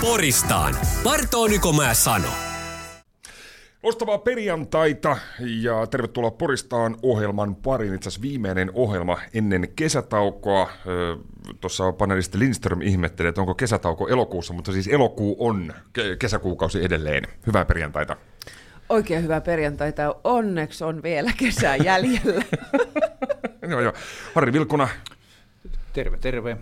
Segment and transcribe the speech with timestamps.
[0.00, 0.74] Poristaan.
[1.04, 2.28] Partooniko mä sano?
[3.82, 5.16] Loistavaa perjantaita
[5.62, 7.94] ja tervetuloa Poristaan ohjelman pariin.
[7.94, 10.70] Itse asiassa viimeinen ohjelma ennen kesätaukoa.
[11.60, 17.24] Tuossa panelisti Lindström ihmetteli, että onko kesätauko elokuussa, mutta siis elokuu on ke- kesäkuukausi edelleen.
[17.46, 18.16] Hyvää perjantaita.
[18.88, 20.14] Oikein hyvää perjantaita.
[20.24, 22.44] Onneksi on vielä kesää jäljellä.
[23.68, 23.92] joo, joo.
[24.34, 24.88] Harri Vilkuna.
[25.92, 26.56] Terve, terve.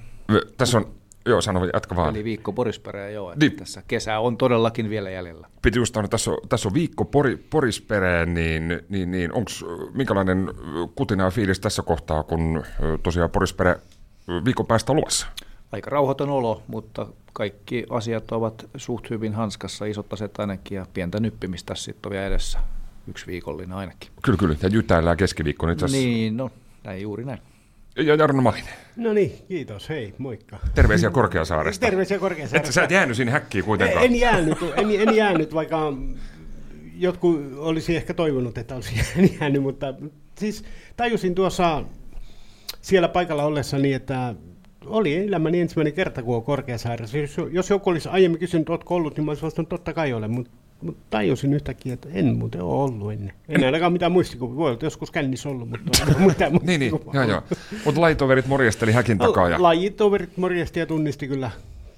[0.56, 0.94] Tässä on
[1.26, 2.14] Joo, sano, jatka vaan.
[2.14, 3.32] Eli viikko Porisperää, joo.
[3.32, 3.56] Että niin.
[3.56, 5.48] Tässä kesä on todellakin vielä jäljellä.
[5.62, 9.50] Piti just sanoa, tässä on, tässä on viikko pori, Porisperään, niin, niin, niin onko
[9.94, 10.50] minkälainen
[10.94, 12.64] kutina fiilis tässä kohtaa, kun
[13.02, 13.76] tosiaan Porisperä
[14.44, 15.26] viikon päästä luossa?
[15.72, 21.20] Aika rauhaton olo, mutta kaikki asiat ovat suht hyvin hanskassa, isot aset ainakin, ja pientä
[21.20, 22.58] nyppimistä sitten on vielä edessä.
[23.08, 24.10] Yksi viikollinen ainakin.
[24.22, 24.56] Kyllä, kyllä.
[24.62, 26.06] Ja jytäällään keskiviikkona itse asiassa.
[26.06, 26.50] Niin, no
[26.84, 27.38] näin juuri näin.
[27.96, 28.74] Ja Jarno Malinen.
[28.96, 29.88] No niin, kiitos.
[29.88, 30.58] Hei, moikka.
[30.74, 31.86] Terveisiä Korkeasaaresta.
[31.86, 32.68] Terveisiä Korkeasaaresta.
[32.68, 34.04] Et sä et jäänyt sinne häkkiin kuitenkaan.
[34.04, 35.92] En jäänyt, en, en jäänyt, vaikka
[36.96, 38.94] jotkut olisi ehkä toivonut, että olisi
[39.40, 39.94] jäänyt, mutta
[40.38, 40.64] siis
[40.96, 41.84] tajusin tuossa
[42.80, 44.34] siellä paikalla ollessani, että
[44.86, 47.18] oli elämäni ensimmäinen kerta, kun on Korkeasaaressa.
[47.18, 50.30] Jos, jos joku olisi aiemmin kysynyt, oletko ollut, niin mä olisin vastannut, totta kai olen,
[50.30, 50.50] mutta
[50.84, 53.32] mutta tajusin yhtäkkiä, että en muuten ole ollut ennen.
[53.48, 54.56] En ainakaan mitään muistikuvia.
[54.56, 57.42] Voi olla joskus kännissä ollut, mutta mitään Niin, niin, joo, joo.
[57.84, 59.48] Mutta lajitoverit morjesteli häkin takaa.
[59.48, 59.62] Ja...
[59.62, 61.50] Lajitoverit morjesti ja tunnisti kyllä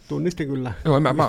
[0.08, 1.28] tunnisti kyllä Joo, mä, mä,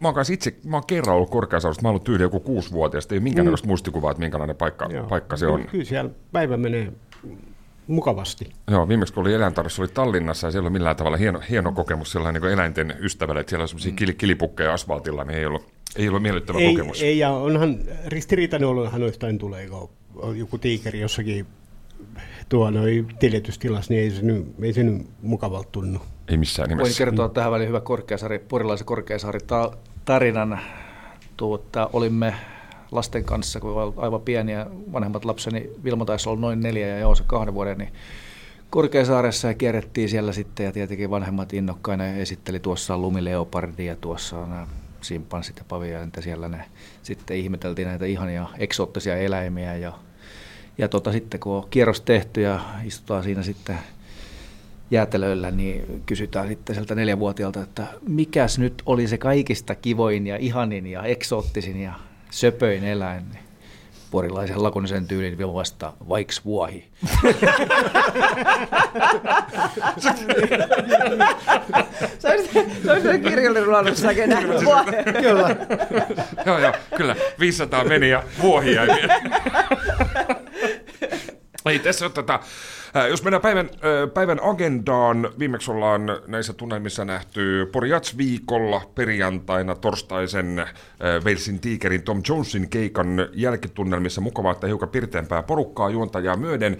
[0.00, 3.14] mä, oon itse, mä oon kerran ollut korkeasaudesta, mä oon ollut tyyli joku kuusi vuotiaasta,
[3.14, 3.70] ei minkäännäköistä mm.
[3.70, 5.66] muistikuvaa, että minkälainen paikka, paikka se on.
[5.66, 6.92] Kyllä siellä päivä menee
[7.86, 8.50] mukavasti.
[8.70, 12.12] Joo, viimeksi kun oli eläintarvassa, oli Tallinnassa ja siellä oli millään tavalla hieno, hieno kokemus
[12.12, 14.16] sellainen niin eläinten ystävälle, että siellä on sellaisia mm.
[14.16, 17.02] kilipukkeja asfaltilla, niin ei ollut ei ole miellyttävä ei, kokemus.
[17.02, 19.90] Ei, ja onhan ristiriitainen ollut, hän jostain tulee, kun
[20.36, 21.46] joku tiikeri jossakin
[22.48, 25.98] tuo noin tilitystilassa, niin ei se nyt, ei se nyt mukavalta tunnu.
[26.28, 26.82] Ei missään nimessä.
[26.84, 29.40] Voin kertoa tähän väliin hyvä Korkeasaari, porilaisen Korkeasaari
[30.04, 30.58] tarinan.
[31.36, 32.34] Tuota, olimme
[32.92, 37.24] lasten kanssa, kun olivat aivan pieniä, vanhemmat lapseni, Vilma taisi olla noin neljä ja Joosa
[37.26, 37.92] kahden vuoden, niin
[38.70, 44.50] Korkeasaaressa ja kierrettiin siellä sitten ja tietenkin vanhemmat innokkaina esitteli tuossa on lumileopardia, tuossa on
[44.50, 44.66] nämä
[45.06, 46.64] simpanssit ja paviaanit siellä ne
[47.02, 49.92] sitten ihmeteltiin näitä ihania eksoottisia eläimiä ja,
[50.78, 53.78] ja tota, sitten kun on kierros tehty ja istutaan siinä sitten
[54.90, 60.86] jäätelöillä, niin kysytään sitten sieltä neljävuotiaalta, että mikäs nyt oli se kaikista kivoin ja ihanin
[60.86, 61.92] ja eksoottisin ja
[62.30, 63.45] söpöin eläin.
[64.16, 66.88] Porilaisen lakonisen tyylin vielä vasta vaiks vuohi.
[72.18, 72.50] se olisi,
[72.84, 74.08] se olisi kirjallinen luonnossa
[75.20, 75.56] Kyllä.
[76.46, 77.16] joo, joo, kyllä.
[77.40, 78.88] 500 meni ja vuohi jäi
[81.66, 82.46] Ei, tässä on tätä, tota,
[83.04, 90.58] jos mennään päivän, äh, päivän agendaan, viimeksi ollaan näissä tunnelmissa nähty Porjats viikolla perjantaina torstaisen
[90.58, 90.74] äh,
[91.24, 94.20] Walesin tiikerin Tom Jonesin keikan jälkitunnelmissa.
[94.20, 96.76] Mukavaa, että hiukan pirteämpää porukkaa juontajaa myöden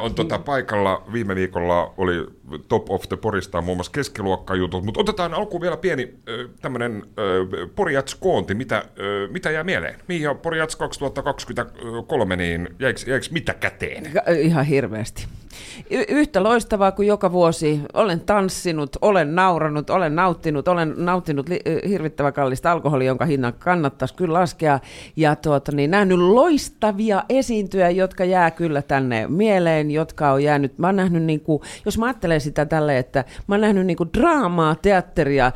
[0.00, 1.04] on tota paikalla.
[1.12, 2.26] Viime viikolla oli
[2.68, 6.14] Top of the Porista muun muassa keskiluokkajutut, mutta otetaan alkuun vielä pieni
[6.62, 7.02] tämmöinen
[7.74, 8.54] Porjats koonti.
[8.54, 8.84] Mitä,
[9.30, 10.00] mitä jää mieleen?
[10.08, 14.12] Mihin Porjats 2023, niin jäikö mitä käteen?
[14.40, 15.26] Ihan hirveästi.
[15.90, 17.80] Y- yhtä loistavaa kuin joka vuosi.
[17.94, 24.14] Olen tanssinut, olen nauranut, olen nauttinut, olen nauttinut li- hirvittävän kallista alkoholia, jonka hinnan kannattaisi
[24.14, 24.80] kyllä laskea.
[25.16, 30.86] Ja tuota, niin, nähnyt loistavia esiintyjä, jotka jää kyllä tänne mieleen, jotka on jäänyt, mä
[30.86, 34.10] oon nähnyt, niin kuin, jos mä ajattelen sitä tälle, että mä oon nähnyt niin kuin
[34.18, 35.52] draamaa, teatteria,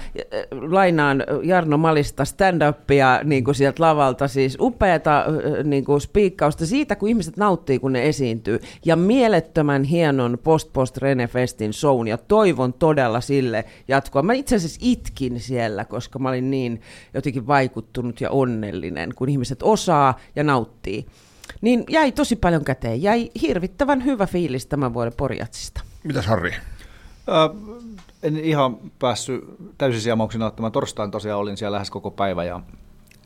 [0.50, 5.24] lainaan Jarno Malista stand-upia niin kuin sieltä lavalta, siis upeata
[5.64, 8.60] niin kuin spiikkausta siitä, kun ihmiset nauttii, kun ne esiintyy.
[8.84, 14.22] Ja mielettömän hienon Post Post Rene Festin shown ja toivon todella sille jatkoa.
[14.22, 16.80] Mä itse asiassa itkin siellä, koska mä olin niin
[17.14, 21.06] jotenkin vaikuttunut ja onnellinen, kun ihmiset osaa ja nauttii.
[21.60, 23.02] Niin jäi tosi paljon käteen.
[23.02, 25.80] Jäi hirvittävän hyvä fiilis tämän vuoden Porjatsista.
[26.04, 26.50] Mitäs Harri?
[26.50, 27.50] Äh,
[28.22, 29.44] en ihan päässyt
[29.78, 30.72] täysisiamauksina ottamaan.
[30.72, 32.60] Torstain tosiaan olin siellä lähes koko päivä ja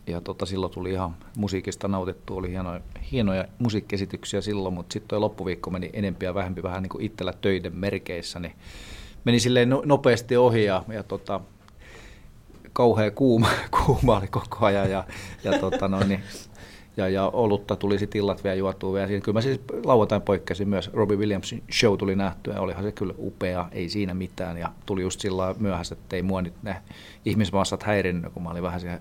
[0.07, 2.81] ja tota, silloin tuli ihan musiikista nautettu, oli hienoja,
[3.13, 7.33] hienoja musiikkiesityksiä silloin, mutta sitten tuo loppuviikko meni enempi ja vähempi vähän niin kuin itsellä
[7.41, 8.55] töiden merkeissä, niin
[9.25, 11.41] meni silleen no, nopeasti ohi ja, ja tota,
[12.73, 13.49] kauhean kuuma,
[13.87, 15.05] kuuma oli koko ajan ja,
[15.45, 16.21] ja, tota, no, niin,
[16.97, 19.07] ja, ja olutta tuli sitten illat vielä juotua vielä.
[19.07, 22.93] Siinä, kyllä mä siis lauantain poikkesin myös, Robbie Williams show tuli nähtyä ja olihan se
[22.93, 26.77] kyllä upea, ei siinä mitään ja tuli just sillä myöhässä, että ei mua nyt ne
[27.25, 29.01] ihmismassat häirinnyt, kun mä olin vähän siihen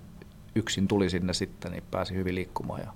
[0.55, 2.81] yksin tuli sinne sitten, niin pääsi hyvin liikkumaan.
[2.81, 2.93] Ja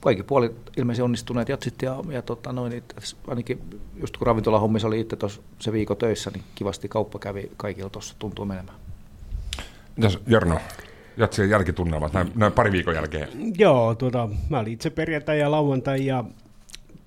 [0.00, 2.82] kaikki puolet ilmeisesti onnistuneet jatsit ja, ja tota noin, niin
[3.26, 3.60] ainakin
[3.96, 8.14] just kun ravintolahommissa oli itse tuossa se viikko töissä, niin kivasti kauppa kävi kaikilla tuossa
[8.18, 8.78] tuntuu menemään.
[9.96, 10.58] Mitäs Jarno,
[11.16, 13.28] jatsien jälkitunnelmat näin, näin pari viikon jälkeen?
[13.58, 16.24] Joo, tuota, mä olin itse perjantai ja lauantai ja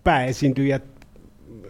[0.04, 0.84] pääesiintyjät,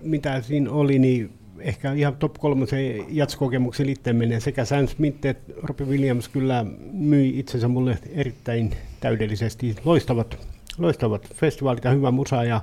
[0.01, 4.39] mitä siinä oli, niin ehkä ihan top kolmosen jatskokemuksen liitteen menee.
[4.39, 9.75] Sekä Sam Smith että Robbie Williams kyllä myi itsensä mulle erittäin täydellisesti.
[9.85, 10.47] Loistavat,
[10.77, 12.61] loistavat festivaalit ja hyvä musa ja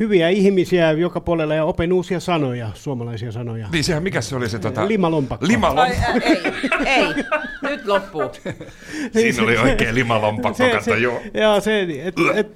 [0.00, 3.68] hyviä ihmisiä joka puolella ja open uusia sanoja, suomalaisia sanoja.
[3.72, 4.88] Niin sehän, mikä se oli se tota...
[4.88, 5.46] Limalompakko.
[5.46, 6.12] Limalompakko.
[6.12, 7.14] Ai, ä, ei, ei,
[7.62, 8.22] nyt loppuu.
[9.12, 11.20] Siinä oli oikein limalompakko, se, se, joo.
[11.34, 12.52] joo, se, et, et,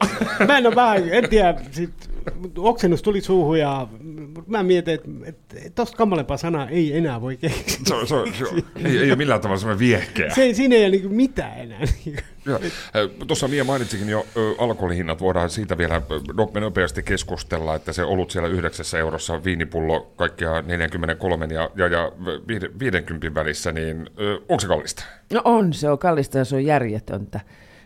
[0.48, 2.09] mä en ole vähän, en tiedä, sit,
[2.58, 3.88] oksennus tuli suuhun ja
[4.46, 5.36] mä mietin, että et,
[5.66, 7.78] et, tosta kammalempaa sanaa ei enää voi keksiä.
[7.84, 10.34] Se, se, se, ei, ei ole millään tavalla semmoinen viehkeä.
[10.34, 11.80] Se, siinä ei ole niin mitään enää.
[12.96, 14.26] Ö, Tuossa Mia mainitsikin jo
[14.58, 16.02] alkoholihinnat, voidaan siitä vielä
[16.34, 22.12] no- nopeasti keskustella, että se olut siellä 9 eurossa, viinipullo kaikkia 43 ja, ja, ja
[22.48, 24.10] viide- 50 välissä, niin
[24.48, 25.04] onko se kallista?
[25.32, 27.40] No on, se on kallista ja se on järjetöntä.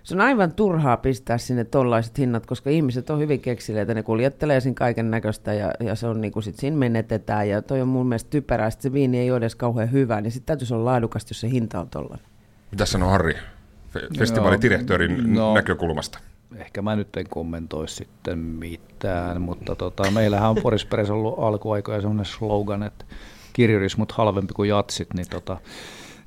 [0.05, 4.61] Se on aivan turhaa pistää sinne tollaiset hinnat, koska ihmiset on hyvin keksiliäitä, ne kuljettelee
[4.61, 7.89] siinä kaiken näköistä ja, ja se on niin kuin sit siinä menetetään ja toi on
[7.89, 10.85] mun mielestä typerää, että se viini ei ole edes kauhean hyvä, niin sitten täytyisi olla
[10.85, 12.27] laadukasta, jos se hinta on tollainen.
[12.71, 15.55] Mitä sanoo Harri fe- festivaalidirektörin No.
[15.55, 16.19] näkökulmasta?
[16.57, 22.25] Ehkä mä nyt en kommentoi sitten mitään, mutta tota, meillähän on Porisperässä ollut alkuaikoja semmoinen
[22.27, 23.05] slogan, että
[23.53, 25.57] kirjurismut halvempi kuin jatsit, niin tota,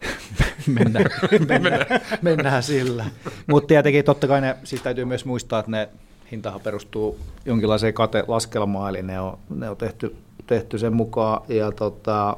[0.80, 1.06] mennään,
[1.48, 1.86] mennään,
[2.22, 3.06] mennään sillä.
[3.48, 5.90] Mutta tietenkin totta kai ne, siis täytyy myös muistaa, että ne
[6.32, 10.16] hintahan perustuu jonkinlaiseen katelaskelmaan, eli ne on, ne on tehty,
[10.48, 12.38] tehty sen mukaan, ja, tota,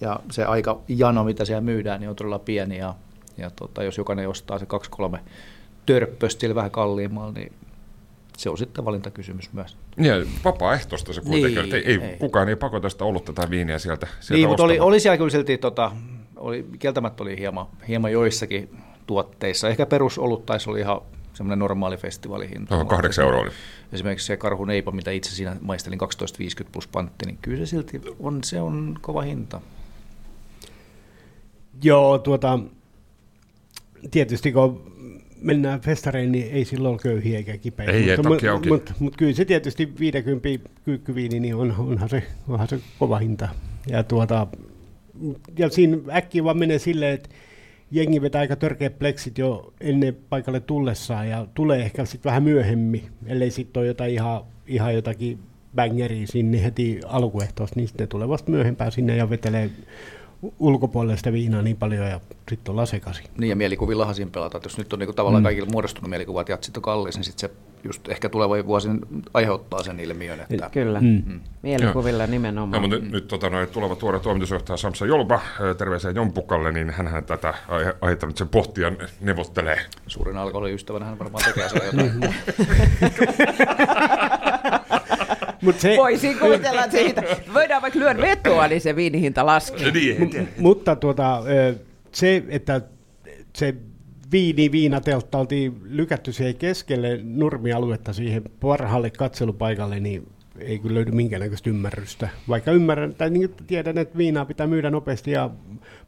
[0.00, 2.94] ja se aika jano, mitä siellä myydään, niin on todella pieni, ja,
[3.38, 5.20] ja tota, jos jokainen ostaa se kaksi-kolme
[5.86, 7.52] törppöstillä vähän kalliimmalla, niin
[8.36, 9.76] se on sitten valintakysymys myös.
[9.96, 10.14] Ja
[10.44, 12.16] vapaaehtoista se kuitenkin, Niin, niin, ei, ei, ei.
[12.16, 15.30] kukaan ei pakota sitä olutta tai viiniä sieltä, sieltä Niin, mutta oli, oli siellä kyllä
[15.30, 15.92] silti, tota,
[16.36, 19.68] oli, kieltämättä oli hieman, hieman joissakin tuotteissa.
[19.68, 21.00] Ehkä perusolut taisi olla ihan
[21.36, 22.74] semmoinen normaali festivaalihinta.
[22.74, 23.50] Joo, kahdeksan euroa oli.
[23.92, 28.00] Esimerkiksi se karhun eipä, mitä itse siinä maistelin 12,50 plus pantti, niin kyllä se silti
[28.20, 29.60] on, se on kova hinta.
[31.82, 32.58] Joo, tuota,
[34.10, 34.92] tietysti kun
[35.40, 37.92] mennään festareihin, niin ei silloin ole köyhiä eikä kipeitä.
[37.92, 38.68] Ei, mutta, takki auki.
[38.68, 40.48] mutta, mutta, kyllä se tietysti 50
[40.84, 43.48] kyykkyviini, niin on, onhan, se, onhan se kova hinta.
[43.86, 44.46] Ja, tuota,
[45.58, 47.28] ja siinä äkkiä vaan menee silleen, että
[47.90, 53.02] jengi vetää aika törkeät pleksit jo ennen paikalle tullessaan ja tulee ehkä sitten vähän myöhemmin,
[53.26, 55.38] ellei sitten ole jotain ihan, ihan jotakin
[55.74, 59.70] bangeriä sinne heti alkuehtoossa, niin sitten tulee vasta myöhempään sinne ja vetelee
[60.58, 63.24] ulkopuolelle sitä viinaa niin paljon ja sitten ollaan sekaisin.
[63.38, 64.58] Niin ja mielikuvillahan siinä pelataan.
[64.58, 65.44] Että jos nyt on niin tavallaan mm.
[65.46, 69.00] kaikille muodostunut mielikuva, että jatsit on kallis, niin sitten se just ehkä tuleva vuosin
[69.34, 71.22] aiheuttaa sen ilmiön, että Kyllä, Mm.
[71.26, 71.40] mm.
[71.62, 72.82] mielikuvilla No, nimenomaan.
[72.82, 75.40] mutta nyt, nyt tota, noi, tuleva tuore toimitusjohtaja Samsa Jolba,
[75.78, 79.80] terveisiä Jompukalle, niin hän tätä aihe- aihetta nyt sen pohtia neuvottelee.
[80.06, 82.34] suurin alkoholiystävänä hän varmaan tekee siellä jotain.
[85.62, 87.22] Mut se, Voisin kuvitella, että siitä
[87.54, 89.90] voidaan vaikka lyödä vetoa, niin se viinihinta laskee.
[89.90, 90.46] Niin, en tiedä.
[90.58, 91.42] mutta tuota,
[92.12, 92.80] se, että
[93.56, 93.74] se
[94.32, 101.70] viini viinateltta oltiin lykätty siihen keskelle nurmialuetta siihen parhaalle katselupaikalle, niin ei kyllä löydy minkäännäköistä
[101.70, 102.28] ymmärrystä.
[102.48, 105.50] Vaikka ymmärrän, tai niin tiedän, että viinaa pitää myydä nopeasti ja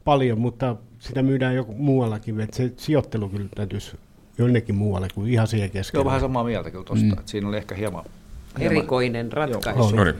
[0.03, 2.39] paljon, mutta sitä myydään joku muuallakin.
[2.39, 3.97] Että se sijoittelu kyllä täytyisi
[4.37, 6.05] jonnekin muualle kuin ihan siihen Joo, keskelle.
[6.05, 7.05] vähän samaa mieltä kyllä tuosta.
[7.05, 7.21] Mm.
[7.25, 8.05] Siinä oli ehkä hieman...
[8.59, 9.81] Erikoinen ratkaisu.
[9.83, 9.95] on.
[9.95, 10.15] No niin.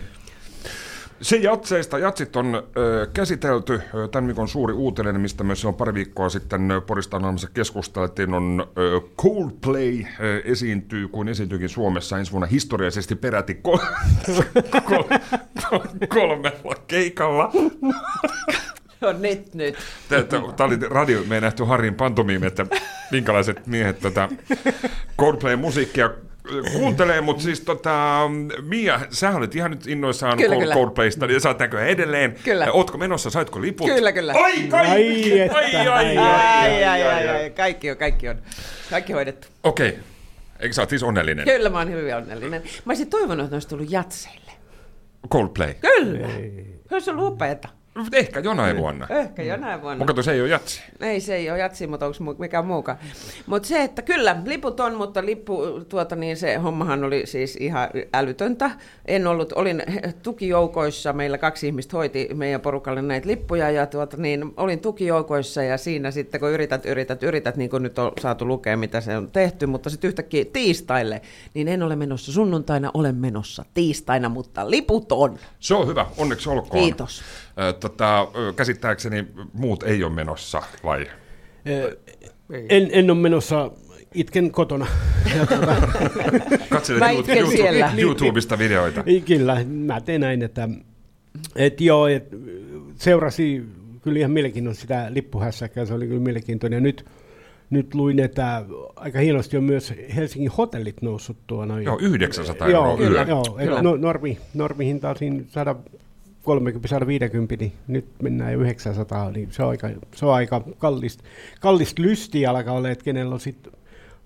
[1.22, 2.00] Se jatseista.
[2.00, 3.82] Jatsit on ö, käsitelty.
[4.12, 9.02] Tämän viikon suuri uutinen, mistä myös on pari viikkoa sitten Porista Anonymissa keskusteltiin, on ö,
[9.18, 13.78] Coldplay ö, esiintyy, kuin esiintyykin Suomessa ensi vuonna historiallisesti peräti kol-
[14.90, 15.04] kol-
[15.70, 17.52] kol- kolmella keikalla.
[19.02, 19.76] No nyt, nyt.
[20.30, 22.66] Tämä oli radio, me ei nähty Harin pantomiimi, että
[23.12, 24.30] minkälaiset miehet tätä
[25.20, 26.10] Coldplay-musiikkia
[26.74, 28.22] kuuntelee, mutta siis tota,
[28.62, 30.76] Mia, sä olet ihan nyt innoissaan Kyllä, Cold, kyllä.
[30.76, 32.36] Coldplaysta, niin sä oot näköjään edelleen.
[32.44, 32.66] Kyllä.
[32.66, 33.88] Ja Ootko menossa, saitko liput?
[33.88, 34.34] Kyllä, kyllä.
[34.34, 35.42] Ai, kaikki!
[35.42, 38.42] Ai, ai, ai, ai, Ai, ai, ai, ai, kaikki on, kaikki on.
[38.90, 39.48] Kaikki hoidettu.
[39.64, 39.90] Okei.
[39.90, 40.02] Okay.
[40.60, 41.46] Eikö sä oot siis onnellinen?
[41.46, 42.62] Kyllä mä oon hyvin onnellinen.
[42.86, 44.52] Mä olisin toivonut, että ne olisi tullut jatseille.
[45.32, 45.74] Coldplay.
[45.74, 46.28] Kyllä.
[46.90, 47.70] Se olisi ollut upeeta.
[48.14, 49.08] Ehkä jonain vuonna.
[49.10, 50.06] Ehkä jonain vuonna.
[50.06, 50.82] Katsoin, se ei ole jatsi.
[51.00, 52.98] Ei, se ei ole jatsi, mutta onko mikään muukaan.
[53.46, 57.90] Mutta se, että kyllä, liput on, mutta lippu, tuota, niin se hommahan oli siis ihan
[58.14, 58.72] älytöntä.
[59.06, 59.84] En ollut, olin
[60.24, 65.78] tukijoukoissa, meillä kaksi ihmistä hoiti meidän porukalle näitä lippuja, ja tuota, niin olin tukijoukoissa, ja
[65.78, 69.32] siinä sitten kun yrität, yrität, yrität, niin kuin nyt on saatu lukea, mitä se on
[69.32, 71.22] tehty, mutta sitten yhtäkkiä tiistaille,
[71.54, 75.40] niin en ole menossa sunnuntaina, olen menossa tiistaina, mutta liput on.
[75.60, 76.84] Se on hyvä, onneksi olkoon.
[76.84, 77.22] Kiitos.
[77.80, 81.08] Tota, käsittääkseni muut ei ole menossa, vai?
[82.70, 83.72] En, en ole menossa,
[84.14, 84.88] itken kotona.
[86.70, 88.02] Katselet YouTube- itken YouTube-.
[88.02, 89.04] YouTubesta videoita.
[89.26, 90.70] Kyllä, mä teen näin, että
[91.56, 92.28] et joo, et
[92.96, 93.64] seurasi
[94.02, 96.78] kyllä ihan mielenkiintoinen sitä lippuhässäkää, se oli kyllä mielenkiintoinen.
[96.78, 97.06] Ja nyt,
[97.70, 101.84] nyt luin, että aika hienosti on myös Helsingin hotellit noussut tuo noin.
[101.84, 103.28] Joo, 900 joo, euroa kyllä, yö.
[103.30, 105.44] joo, no, normi, normihinta on siinä
[106.40, 111.24] 130, 150, niin nyt mennään jo 900, niin se on aika, se on aika kallista.
[111.60, 113.74] Kallista lystiä alkaa olla, että kenellä on sitten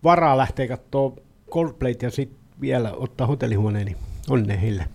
[0.03, 1.13] varaa lähteä katsoa
[1.51, 3.97] Coldplayt ja sitten vielä ottaa hotellihuoneen, niin
[4.29, 4.85] onne heille.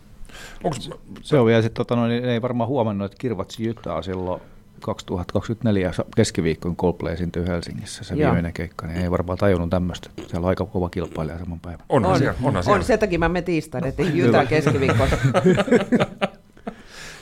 [0.65, 0.91] Onks,
[1.23, 4.41] Se on vielä sitten, tota, noin, niin ei varmaan huomannut, että Kirvatsi Jytää silloin
[4.81, 8.27] 2024 sa- keskiviikkoon Coldplay esiintyi Helsingissä, se Joo.
[8.27, 10.11] viimeinen keikka, niin ei varmaan tajunnut tämmöistä.
[10.17, 11.87] Siellä on aika kova kilpailija saman päivän.
[11.89, 12.83] onhan on, siellä, onhan on siellä.
[12.83, 15.09] sen takia mä menen tiistaina, että jytää keskiviikkoon.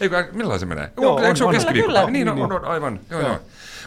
[0.00, 0.90] Eikö, millä se menee?
[0.96, 1.54] Joo, Joo, Eikö se on, on.
[1.54, 1.86] keskiviikko?
[1.88, 2.10] Kyllä, kyllä.
[2.12, 3.00] Niin, on, on, on, aivan.
[3.10, 3.38] Joo, joo.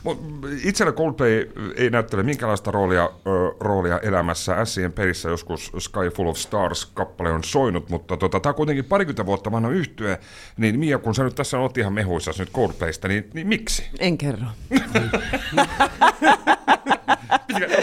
[0.04, 0.22] Mut
[0.64, 4.66] itsellä Coldplay ei näyttele minkälaista roolia, ö, roolia elämässä.
[4.66, 9.26] Sien perissä joskus Sky Full of Stars-kappale on soinut, mutta tota, tämä on kuitenkin parikymmentä
[9.26, 10.20] vuotta vanha yhtye.
[10.58, 13.86] Niin Mia, kun sä nyt tässä olet ihan mehuissasi nyt Coldplaysta, niin, niin miksi?
[14.00, 14.46] En kerro.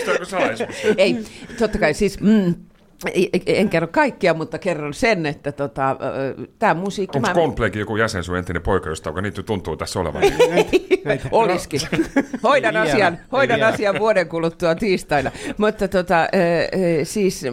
[0.06, 0.76] Joku salaisuus?
[0.96, 1.24] Ei,
[1.58, 2.20] totta kai siis...
[2.20, 2.65] Mm, ei- ei-
[3.46, 5.96] en kerro kaikkia, mutta kerron sen, että tota,
[6.58, 7.18] tämä musiikki...
[7.18, 10.22] Onko Coldplaykin joku jäsen sun entinen poikaystävä, joka niitä tuntuu tässä olevan?
[11.30, 11.80] Olisikin.
[12.42, 15.30] Hoidan Ei vielä, asian, hoidan asian vuoden kuluttua tiistaina.
[15.58, 16.28] Mutta tota,
[17.02, 17.44] siis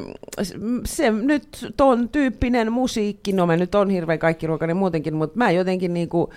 [0.85, 5.93] se nyt ton tyyppinen musiikki, no mä nyt on hirveän kaikkiruokainen muutenkin, mutta mä jotenkin
[5.93, 6.33] niinku,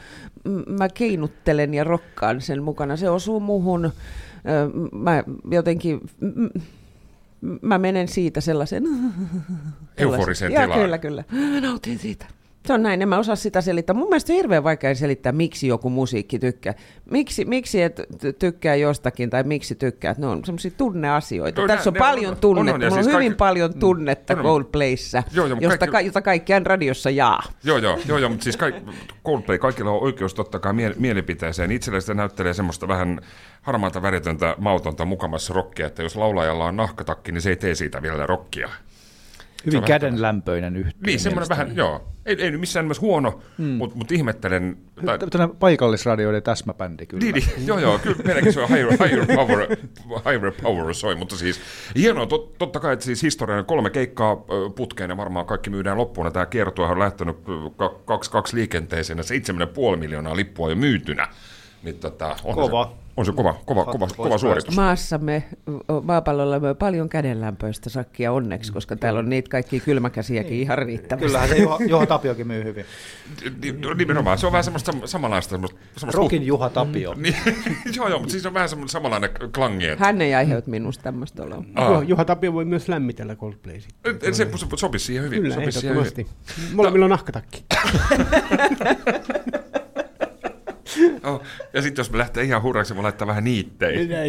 [0.66, 2.96] mä keinuttelen ja rokkaan sen mukana.
[2.96, 3.92] Se osuu muhun.
[4.92, 6.00] Mä jotenkin,
[7.62, 8.84] mä menen siitä sellaisen...
[9.96, 10.80] Euforiseen Joo, tilaan.
[10.80, 11.24] Kyllä, kyllä.
[11.60, 12.26] Nautin siitä.
[12.66, 13.94] Se on näin, en mä osaa sitä selittää.
[13.96, 16.74] Mun mielestä on hirveän vaikea selittää, miksi joku musiikki tykkää.
[17.10, 20.14] Miksi, miksi et ty- tykkää jostakin tai miksi tykkää.
[20.18, 21.60] Ne on semmoisia tunneasioita.
[21.60, 22.74] No, Tässä on ne paljon on- tunnetta.
[22.76, 24.42] on, on, Mulla on siis hyvin kaikki- paljon tunnetta on.
[24.42, 27.42] Coldplayssä, Joo, joo, josta, kaikki- ka- jota kaikkiaan radiossa jaa.
[27.64, 28.74] Joo, joo, joo, joo mutta siis kaik,
[29.24, 31.70] Coldplay, kaikilla on oikeus totta kai mie- mielipiteeseen.
[31.70, 33.20] Itsellä sitä näyttelee semmoista vähän
[33.62, 38.02] harmaata väritöntä, mautonta mukamassa rockia, että jos laulajalla on nahkatakki, niin se ei tee siitä
[38.02, 38.68] vielä rockia.
[39.66, 41.06] Hyvin vähän kädenlämpöinen yhtye.
[41.06, 42.08] Niin, semmoinen vähän, joo.
[42.26, 43.64] Ei, ei missään nimessä huono, mm.
[43.66, 44.76] mutta mut ihmettelen.
[45.06, 47.24] Tai, Tällainen paikallisradioiden täsmäbändi kyllä.
[47.24, 49.76] niin, niin, joo, joo, kyllä meilläkin se on higher, higher, power,
[50.32, 51.60] higher power soi, mutta siis
[51.96, 54.36] hienoa, tot, totta kai, että siis historian kolme keikkaa
[54.76, 56.26] putkeen ja varmaan kaikki myydään loppuun.
[56.26, 59.24] ja Tämä kiertue on lähtenyt ö, ka- kaksi, kaksi liikenteeseen ja
[59.94, 61.28] 7,5 miljoonaa lippua jo myytynä.
[61.82, 62.84] Niin, tota, on Kova.
[62.84, 64.76] Se, on se kova, kova, kova, kova suoritus.
[64.76, 65.42] Maassamme,
[66.02, 71.26] maapallolla on paljon kädenlämpöistä sakkia onneksi, koska täällä on niitä kaikkia kylmäkäsiäkin ihan riittävästi.
[71.26, 72.84] Kyllähän se Juha, Juha Tapiokin myy hyvin.
[73.62, 75.50] Ni- no, Nimenomaan, se on vähän semmoista sam- samanlaista.
[75.50, 77.14] Semmoista, semmoista Rokin Juha Tapio.
[77.14, 77.36] Niin,
[77.96, 79.86] joo, joo, mutta siis on vähän semmoinen samanlainen klangi.
[79.86, 81.64] Että, Hän ei aiheuta minusta tämmöistä oloa.
[81.88, 84.14] Juha, Juha Tapio voi myös lämmitellä Coldplay sitten.
[84.16, 85.42] Et- et se, se sopisi siihen hyvin.
[85.42, 86.26] Kyllä, sopisi siihen ehdottomasti.
[86.74, 87.64] Molemmilla on nahkatakki.
[91.24, 93.44] Oh, ja sitten jos me lähtee ihan hurraksi, me laittaa vähän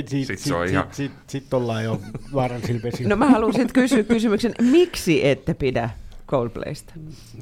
[0.08, 0.88] sit, Sitten sit, se on sit, ihan...
[0.92, 2.02] sit, sit ollaan jo
[2.34, 3.10] vaarallisilla vesillä.
[3.10, 5.90] No mä haluan sitten kysyä kysymyksen, miksi ette pidä
[6.28, 6.94] Coldplaysta?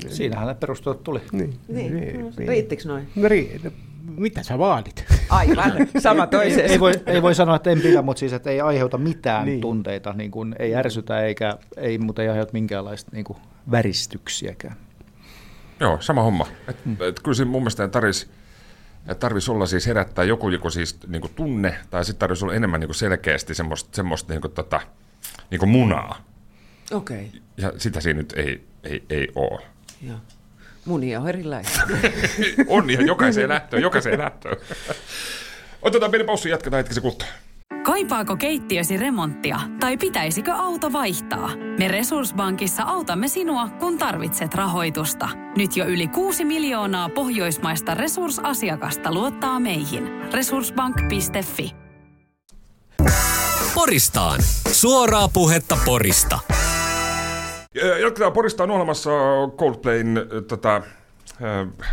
[0.07, 1.21] Siinähän ne perustelut tuli.
[1.31, 1.53] Niin.
[1.67, 2.33] Niin.
[2.37, 3.07] Riittikö noin?
[3.15, 3.71] No, ri- no,
[4.17, 5.05] mitä sä vaadit?
[5.29, 6.71] Aivan, sama Ei, toiseen.
[6.71, 9.51] ei, voi, ei voi sanoa, että en pidä, mutta siis, että ei aiheuta mitään Niin.
[9.51, 9.61] niin.
[9.61, 13.37] tunteita, niin kuin, ei ärsytä eikä, ei, mutta ei aiheuta minkäänlaista niin kuin,
[13.71, 14.75] väristyksiäkään.
[15.79, 16.47] Joo, sama homma.
[16.67, 16.77] Et,
[17.07, 18.27] et kyllä siinä mun mielestä tarvitsisi
[19.19, 22.93] tarvis olla siis herättää joku, joku siis niinku tunne, tai sitten tarvitsisi olla enemmän niinku
[22.93, 24.81] selkeästi semmoista, semmoista niinku tota,
[25.51, 26.21] niinku munaa.
[26.91, 27.39] Okei, okay.
[27.57, 29.61] Ja sitä siinä nyt ei, ei, ei ole.
[30.01, 30.17] joo.
[30.85, 31.83] Munia on erilaisia.
[32.67, 34.57] On ihan jokaiseen lähtöön, jokaiseen lähtöön.
[35.81, 37.27] Otetaan pieni paussi, jatketaan hetkisen kuluttua.
[37.85, 41.49] Kaipaako keittiösi remonttia tai pitäisikö auto vaihtaa?
[41.79, 45.29] Me Resurssbankissa autamme sinua, kun tarvitset rahoitusta.
[45.57, 50.07] Nyt jo yli 6 miljoonaa pohjoismaista resursasiakasta luottaa meihin.
[50.33, 51.75] Resurssbank.fi
[53.75, 54.41] Poristaan.
[54.71, 56.39] Suoraa puhetta Porista.
[57.75, 59.09] Ja Jatketaan Porista on olemassa
[59.57, 61.87] Coldplayn äh, tota, äh,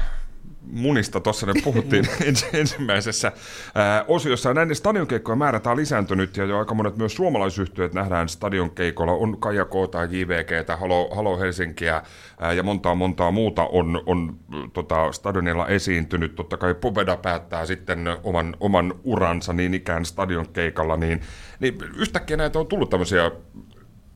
[0.73, 4.55] munista tuossa ne puhuttiin ens, ensimmäisessä äh, osiossa.
[4.55, 9.13] Näiden stadionkeikkojen määrät on lisääntynyt ja jo aika monet myös suomalaisyhtiöt nähdään stadionkeikolla.
[9.13, 14.37] On Kaija Koota, JVG, Halo, Halo Helsinkiä äh, ja montaa montaa muuta on, on
[14.73, 16.35] tota, stadionilla esiintynyt.
[16.35, 20.97] Totta kai Poveda päättää sitten oman, oman uransa niin ikään stadionkeikalla.
[20.97, 21.21] Niin,
[21.61, 23.31] niin yhtäkkiä näitä on tullut tämmöisiä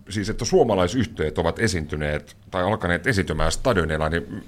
[0.08, 4.44] siis että suomalaisyhtiöt ovat esiintyneet tai alkaneet esiintymään stadionilla, niin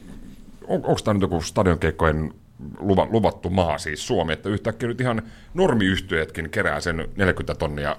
[0.69, 2.35] on, onko tämä nyt joku stadionkeikkojen
[2.79, 5.23] luva, luvattu maa, siis Suomi, että yhtäkkiä nyt ihan
[5.55, 7.97] normiyhtyötkin kerää sen 40 tonnia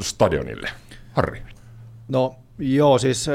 [0.00, 0.68] stadionille.
[1.12, 1.42] Harri.
[2.08, 3.26] No joo, siis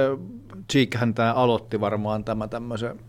[0.72, 3.00] Cheekhän tämä aloitti varmaan tämä tämmöisen,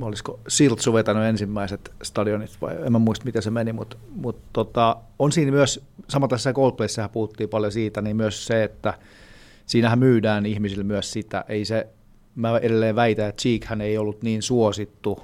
[0.00, 4.96] olisiko Siltsu vetänyt ensimmäiset stadionit, vai en mä muista miten se meni, mutta, mutta tota,
[5.18, 8.94] on siinä myös, sama tässä Coldplayssä puhuttiin paljon siitä, niin myös se, että
[9.66, 11.86] siinähän myydään ihmisille myös sitä, ei se,
[12.34, 15.18] mä edelleen väitän, että Cheekhän ei ollut niin suosittu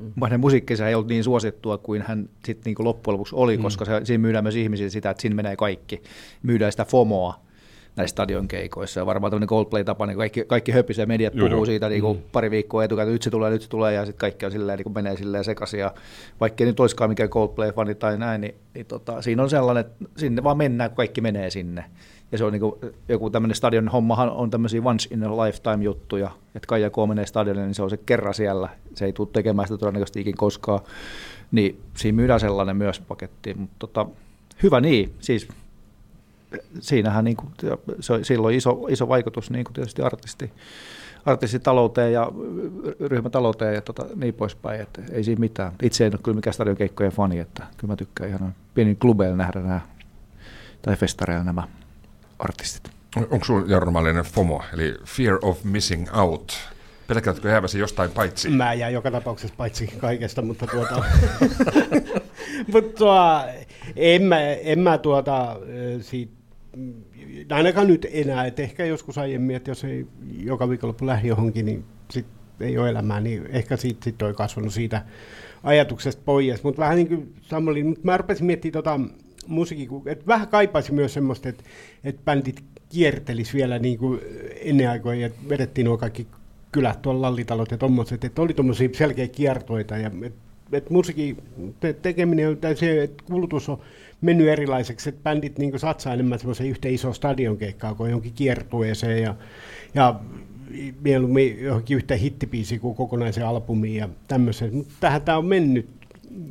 [0.00, 0.12] Mm.
[0.22, 3.62] hänen musiikkinsa ei ollut niin suosittua kuin hän sitten niin loppujen lopuksi oli, mm.
[3.62, 6.02] koska se, siinä myydään myös ihmisille sitä, että siinä menee kaikki.
[6.42, 7.40] Myydään sitä FOMOa
[7.96, 9.00] näissä stadion keikoissa.
[9.00, 11.64] Ja varmaan tämmöinen Coldplay-tapa, niin kaikki, kaikki höpisee mediat puhuu joo.
[11.64, 12.24] siitä niin kuin mm.
[12.32, 14.84] pari viikkoa etukäteen, nyt se tulee, nyt se tulee, ja sitten kaikki on silleen, niin
[14.84, 15.80] kuin menee silleen sekaisin.
[15.80, 15.94] Ja
[16.40, 20.42] vaikka nyt olisikaan mikään Coldplay-fani tai näin, niin, niin tota, siinä on sellainen, että sinne
[20.42, 21.84] vaan mennään, kun kaikki menee sinne.
[22.32, 22.74] Ja se on niin kuin,
[23.08, 27.26] joku tämmöinen stadion hommahan on tämmöisiä once in a lifetime juttuja, että Kaija K menee
[27.26, 30.80] stadionille, niin se on se kerran siellä, se ei tule tekemään sitä todennäköisesti ikin koskaan.
[31.52, 34.06] Niin siinä myydään sellainen myös paketti, mutta tota,
[34.62, 35.48] hyvä niin, siis
[36.80, 37.52] siinähän niin kuin,
[38.00, 40.52] se, sillä on iso, iso vaikutus niin kuin tietysti artisti,
[41.26, 42.32] artistitalouteen ja
[43.06, 45.72] ryhmätalouteen ja tota, niin poispäin, että ei siinä mitään.
[45.82, 49.60] Itse en ole kyllä mikään stadionkeikkojen fani, että kyllä mä tykkään ihan pienin klubeilla nähdä
[49.60, 49.80] nämä,
[50.82, 51.62] tai festareilla nämä
[52.38, 52.90] artistit.
[53.16, 56.70] Onko sinulla Jarno FOMO, eli Fear of Missing Out?
[57.06, 58.50] Pelkäätkö jääväsi jostain paitsi?
[58.50, 61.04] Mä jään joka tapauksessa paitsi kaikesta, mutta tuota...
[62.72, 63.40] mutta tuo,
[63.96, 65.56] en mä, en mä tuota,
[66.00, 66.32] siitä,
[67.50, 70.06] ainakaan nyt enää, että ehkä joskus aiemmin, että jos ei
[70.38, 72.26] joka viikonloppu lähde johonkin, niin sit
[72.60, 75.02] ei ole elämää, niin ehkä siitä sit on kasvanut siitä
[75.62, 76.62] ajatuksesta pois.
[76.62, 79.00] Mutta vähän niin kuin Samuli, mutta mä rupesin miettimään tota,
[79.46, 81.64] musiikki, että vähän kaipaisi myös semmoista, että,
[82.04, 84.20] että bändit kiertelis vielä niin kuin
[84.60, 86.26] ennen aikoja, ja vedettiin nuo kaikki
[86.72, 91.36] kylät tuolla lallitalot ja tommoset, että oli tuommoisia selkeä kiertoita, ja että et musiikin
[91.80, 93.80] te- tekeminen, tai se, että kulutus on
[94.20, 99.34] mennyt erilaiseksi, että bändit niin satsaa enemmän semmoiseen yhteen isoon stadionkeikkaan kuin johonkin kiertueeseen, ja,
[99.94, 100.20] ja
[101.04, 104.74] mieluummin johonkin yhteen hittipiisiin kuin kokonaisen albumiin ja tämmöiseen.
[104.74, 105.88] Mutta tähän tämä on mennyt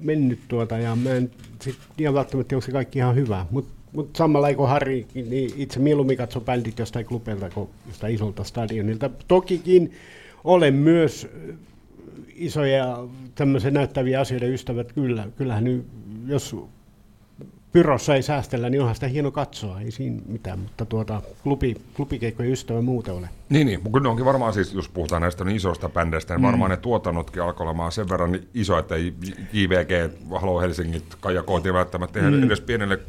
[0.01, 4.15] mennyt tuota, ja mä en sit ihan välttämättä onko se kaikki ihan hyvä, mutta mut
[4.15, 9.09] samalla kuin Harri, niin itse mieluummin katso bändit jostain klubelta kuin jostain isolta stadionilta.
[9.27, 9.91] Tokikin
[10.43, 11.27] olen myös
[12.35, 12.97] isoja
[13.35, 15.85] tämmöisiä näyttäviä asioiden ystävät, kyllä, kyllähän nyt,
[16.27, 16.55] jos
[17.71, 22.51] pyrossa ei säästellä, niin onhan sitä hieno katsoa, ei siinä mitään, mutta tuota, klubi, klubikeikkojen
[22.51, 23.29] ystävä muuten ole.
[23.49, 26.45] Niin, niin, mutta ne onkin varmaan siis, jos puhutaan näistä niin isoista bändeistä, niin mm.
[26.47, 29.13] varmaan ne tuotannotkin alkoi olemaan sen verran iso, että ei
[29.53, 32.43] JVG, Halo Helsingit, Kaija Kooti välttämättä mm.
[32.43, 32.99] edes pienelle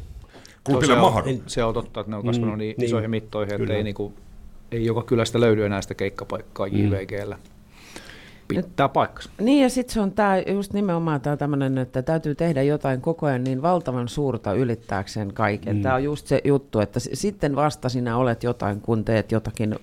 [0.63, 1.29] klubille mahdu.
[1.47, 4.13] Se on totta, että ne on kasvanut mm, niin, niin isoihin mittoihin, että ei, niinku,
[4.71, 6.77] ei joka kylästä löydy enää sitä keikkapaikkaa mm.
[6.77, 7.37] JVGllä
[8.55, 9.29] pitää paikkansa.
[9.41, 13.25] Niin ja sitten se on tämä just nimenomaan tämä tämmöinen, että täytyy tehdä jotain koko
[13.25, 15.75] ajan niin valtavan suurta ylittääkseen kaiken.
[15.75, 15.81] Mm.
[15.81, 19.75] Tämä on just se juttu, että sitten vasta sinä olet jotain, kun teet jotakin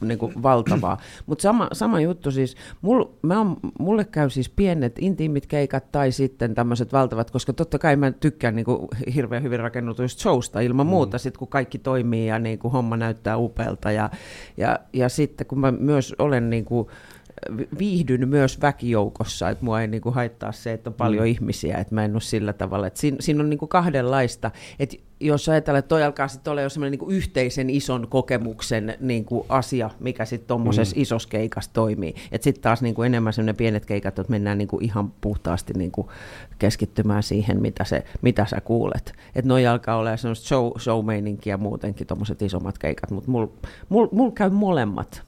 [0.00, 0.98] niin kuin valtavaa.
[1.26, 6.12] Mutta sama, sama juttu siis, mul, mä on, mulle käy siis pienet intiimit keikat tai
[6.12, 10.86] sitten tämmöiset valtavat, koska totta kai mä tykkään niin kuin hirveän hyvin rakennutuista showsta ilman
[10.86, 10.90] mm.
[10.90, 13.90] muuta, sit kun kaikki toimii ja niin kuin homma näyttää upealta.
[13.90, 14.10] Ja,
[14.56, 16.88] ja, ja sitten kun mä myös olen niin kuin,
[17.78, 21.26] viihdyn myös väkijoukossa, että mua ei niinku haittaa se, että on paljon mm.
[21.26, 22.86] ihmisiä, että mä en ole sillä tavalla.
[22.86, 26.68] Että siinä, siinä on niinku kahdenlaista, että jos ajatellaan, että toi alkaa sitten olla jo
[26.68, 31.02] semmoinen niinku yhteisen ison kokemuksen niinku asia, mikä sitten tuommoisessa mm.
[31.02, 32.14] isossa keikassa toimii.
[32.32, 36.10] Että sitten taas niinku enemmän semmoinen pienet keikat, että mennään niinku ihan puhtaasti niinku
[36.58, 39.12] keskittymään siihen, mitä, se, mitä sä kuulet.
[39.34, 41.04] Että noi alkaa olla semmoista show, show
[41.58, 43.48] muutenkin, tuommoiset isommat keikat, mutta mulla
[43.88, 45.26] mul, mul käy molemmat.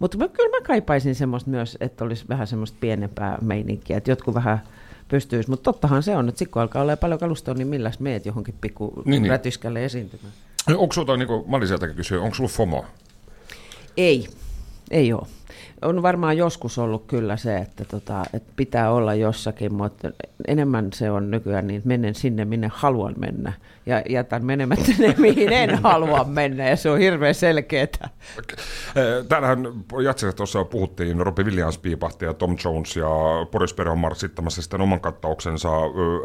[0.00, 4.60] Mutta kyllä mä kaipaisin semmoista myös, että olisi vähän semmoista pienempää meininkiä, että jotkut vähän
[5.08, 5.50] pystyisi.
[5.50, 8.54] Mutta tottahan se on, että sitten kun alkaa olla paljon kalustoa, niin milläs meet johonkin
[8.60, 9.30] pikku niin, niin.
[9.30, 10.32] rätyskälle esiintymään?
[10.76, 12.84] Onko sinulla, niin kuin Maliseltakin kysyä, onko sinulla FOMO?
[13.96, 14.28] Ei,
[14.90, 15.26] ei ole
[15.82, 20.10] on varmaan joskus ollut kyllä se, että, tota, että pitää olla jossakin, mutta
[20.48, 23.52] enemmän se on nykyään niin, että menen sinne, minne haluan mennä.
[23.86, 27.86] Ja jätän menemättä ne, mihin en halua mennä, ja se on hirveän selkeää.
[29.28, 29.66] Täällähän
[30.04, 33.08] Jatsissa tuossa puhuttiin, Robbie Williams piipahti ja Tom Jones ja
[33.50, 35.70] Boris Perry on marssittamassa sitten oman kattauksensa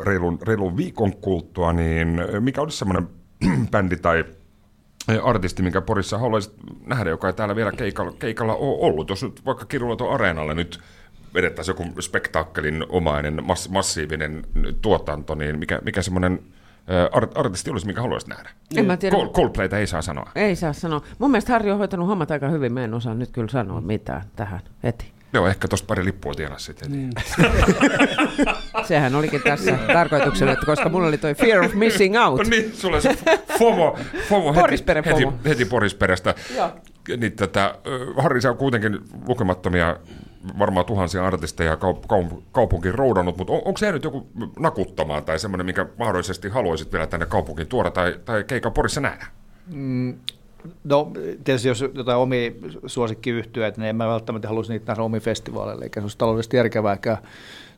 [0.06, 3.08] reilun, reilun viikon kuluttua, niin mikä olisi semmoinen
[3.72, 4.26] bändi tai
[5.24, 6.54] artisti, minkä Porissa haluaisit
[6.86, 9.10] nähdä, joka ei täällä vielä keikalla, keikalla ole ollut.
[9.10, 10.80] Jos nyt vaikka Kirulaton areenalle nyt
[11.34, 14.44] vedettäisiin joku spektaakkelin omainen mass, massiivinen
[14.82, 16.40] tuotanto, niin mikä, mikä semmoinen
[17.12, 18.50] art, artisti olisi, mikä haluaisit nähdä?
[18.76, 19.16] En mä tiedä.
[19.16, 20.32] Coldplayta ei saa sanoa.
[20.36, 21.02] Ei saa sanoa.
[21.20, 24.22] Mun mielestä Harri on hoitanut hommat aika hyvin, mä en osaa nyt kyllä sanoa mitään
[24.36, 25.12] tähän heti.
[25.34, 26.92] Joo, ehkä tuosta pari lippua tienaa sitten.
[26.92, 27.10] Mm.
[28.88, 32.38] Sehän olikin tässä tarkoituksena, että koska mulla oli toi fear of missing out.
[32.38, 33.18] No niin, sulla se
[33.60, 33.98] FOMO,
[34.30, 36.36] FOMO heti, heti, heti Porisperestä.
[36.56, 36.70] Joo.
[37.18, 37.76] Niin tätä,
[38.18, 39.98] Harri, sä on kuitenkin lukemattomia,
[40.60, 44.28] varmaan tuhansia artisteja kaup- kaup- kaupunkiin roudannut, mutta on, onko se nyt joku
[44.60, 49.26] nakuttamaan tai semmoinen, mikä mahdollisesti haluaisit vielä tänne kaupunkiin tuoda tai, tai keikan Porissa nähdä?
[50.84, 51.12] No
[51.44, 52.52] tietysti jos jotain omia
[52.86, 57.18] suosikkiyhtyöitä, niin en mä välttämättä haluaisi niitä nähdä omiin festivaaleille, eikä se olisi taloudellisesti järkevääkään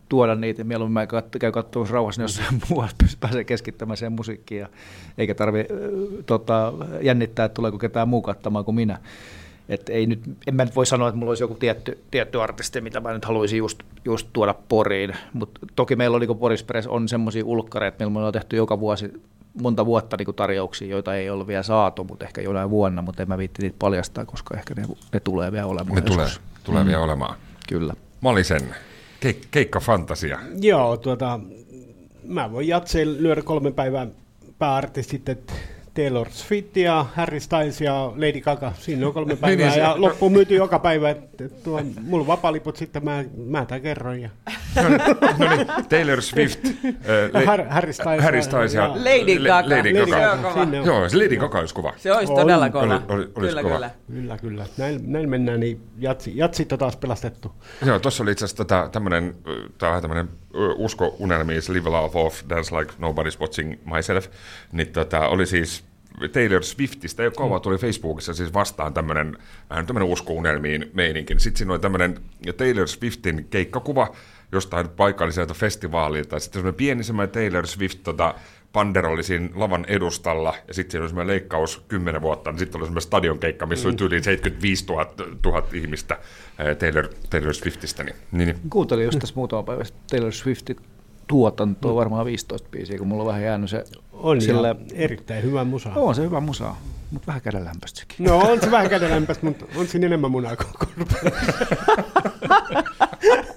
[0.10, 0.64] tuoda niitä.
[0.64, 1.08] Mieluummin mä
[1.40, 4.70] käyn katsomassa rauhassa jossain muualla, pääsee keskittämään siihen musiikkiin, ja,
[5.18, 5.66] eikä tarvi äh,
[6.26, 9.00] tota, jännittää, että tuleeko ketään muu kattamaan kuin minä.
[9.70, 12.82] Et ei nyt, en mä nyt voi sanoa, että mulla olisi joku tietty, tietty artisti,
[12.82, 17.08] mitä mä nyt haluaisin just, just tuoda Poriin, mutta toki meillä on niin Porisperes on
[17.08, 19.12] semmoisia ulkkareita, millä me ollaan tehty joka vuosi
[19.62, 23.28] monta vuotta niin tarjouksia, joita ei ole vielä saatu, mutta ehkä jonain vuonna, mutta en
[23.28, 25.96] mä viitti niitä paljastaa, koska ehkä ne, ne tulee vielä olemaan.
[25.96, 26.42] Ne tulee, joskus.
[26.64, 26.88] tulee mm.
[26.88, 27.38] vielä olemaan.
[27.70, 27.94] Kyllä.
[28.22, 28.87] Malisen, ke-
[29.52, 30.40] keikka fantasia.
[30.62, 31.40] Joo, tuota,
[32.24, 34.08] mä voin jatseen lyödä kolme päivää
[34.60, 35.54] pääartistit, että
[35.98, 38.74] Taylor Swift ja Harry Styles ja Lady Gaga.
[38.80, 41.10] Siinä on kolme päivää niin se- ja loppuun myyty joka päivä.
[41.10, 44.22] että Tuo, mulla on vapaaliput sitten, mä, mä tämän kerron.
[44.22, 44.30] Ja.
[45.40, 49.70] No niin, Taylor Swift, äh, Har- Harry Styles Harry ja- Styles ja, ja- Lady Gaga.
[49.70, 50.36] Lady Lady Gaga.
[50.38, 50.86] Gaga, sinne on.
[50.86, 51.94] Joo, se Lady Gaga olisi kova.
[51.98, 52.40] Se olisi On.
[52.40, 52.84] todella kova.
[52.84, 53.76] Oli- oli- olisi kyllä, kova.
[53.76, 53.90] kyllä.
[54.14, 54.66] Kyllä, kyllä.
[54.78, 57.52] Näin, näin mennään, niin jatsi, jatsit on taas pelastettu.
[57.86, 59.36] Joo, tuossa oli itse asiassa tätä, tämmönen,
[59.78, 64.28] tää on vähän tämmönen ö, usko-unelmiin, live love off, dance like nobody's watching myself,
[64.72, 65.84] niin tota, oli siis
[66.34, 69.38] Taylor Swiftistä, jo kauan tuli Facebookissa siis vastaan tämmönen,
[69.70, 71.34] vähän tämmönen usko-unelmiin meininki.
[71.38, 72.20] Sitten siinä oli tämmönen
[72.58, 74.16] Taylor Swiftin keikkakuva
[74.52, 78.36] jostain paikalliselta festivaalilta, sitten semmoinen pieni semmoinen Taylor Swift tota,
[78.74, 82.86] panderolli siinä lavan edustalla, ja sitten siinä oli semmoinen leikkaus 10 vuotta, niin sitten oli
[82.86, 85.14] semmoinen stadionkeikka, missä oli tyyliin 75 000,
[85.46, 86.20] 000 ihmistä
[86.80, 88.04] Taylor, Taylor Swiftistä.
[88.04, 88.70] Niin, niin, niin.
[88.70, 90.78] Kuuntelin just tässä muutama päivä Taylor Swiftin
[91.28, 94.68] tuotantoa, varmaan 15 biisiä, kun mulla on vähän jäänyt se On sille...
[94.68, 95.90] ja erittäin hyvä musa.
[95.96, 96.76] On se hyvä musa,
[97.12, 98.26] mutta vähän kädenlämpöistä sekin.
[98.26, 101.32] No on se vähän kädenlämpäistä, mutta on siinä enemmän munaa kuin korpea.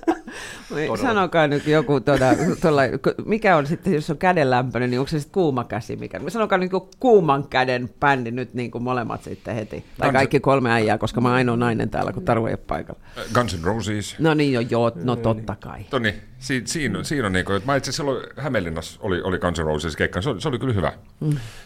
[0.70, 2.24] Oi, Sanokaa nyt joku, tuolla,
[2.60, 2.82] tuolla,
[3.24, 5.96] mikä on sitten, jos on kädenlämpöinen, niin onko se sitten kuuma käsi?
[5.96, 6.20] Mikä?
[6.28, 9.84] Sanokaa nyt joku kuuman käden bändi nyt niin kuin molemmat sitten heti.
[9.98, 12.60] Tai Guns- kaikki kolme äijää, koska mä oon ainoa nainen täällä, kun Taru ei ole
[12.66, 13.00] paikalla.
[13.34, 14.16] Guns N' Roses.
[14.18, 15.84] No niin, jo, joo, no totta kai.
[15.90, 19.58] Toni, si, siinä, siinä on niin kuin, että mä itse silloin Hämeenlinnassa oli, oli Guns
[19.58, 20.92] N' Roses keikka, se oli, se oli kyllä hyvä.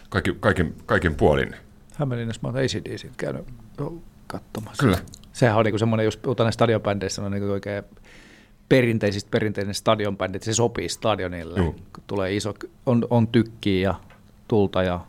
[0.08, 1.56] Kaikki, kaikin, kaikin puolin.
[1.94, 3.44] Hämeenlinnassa mä oon ACDC käynyt
[4.26, 4.82] katsomassa.
[4.82, 4.98] Kyllä.
[5.32, 7.84] Sehän on niinku semmoinen, jos puhutaan näistä stadionbändeistä, on niinku oikein
[8.68, 11.60] perinteisistä perinteinen stadionbändi, että se sopii stadionille.
[11.60, 11.74] Kun
[12.06, 12.54] tulee iso,
[12.86, 13.94] on, on tykkiä ja
[14.48, 15.00] tulta ja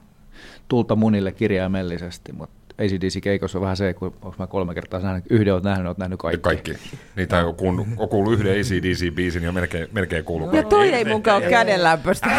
[0.67, 5.53] tulta munille kirjaimellisesti, mutta ACDC-keikossa on vähän se, kun onko mä kolme kertaa nähnyt, yhden
[5.53, 6.41] olet nähnyt, olet nähnyt kaikki.
[6.41, 6.73] Kaikki.
[7.15, 11.41] Niitä on kuullut, on kuullut yhden ACDC-biisin ja melkein, melkein kuullut Ja toi ei munkaan
[11.41, 12.29] ole kädenlämpöistä.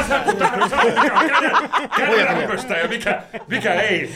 [1.96, 4.10] Kädenlämpöistä ja mikä, mikä ei.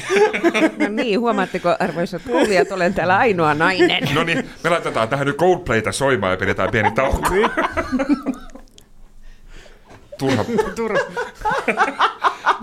[0.78, 4.08] No niin, huomaatteko arvoisat kuulijat, olen täällä ainoa nainen.
[4.14, 7.34] No niin, me laitetaan tähän nyt Coldplayta soimaan ja pidetään pieni tauko.
[10.18, 10.44] Turha.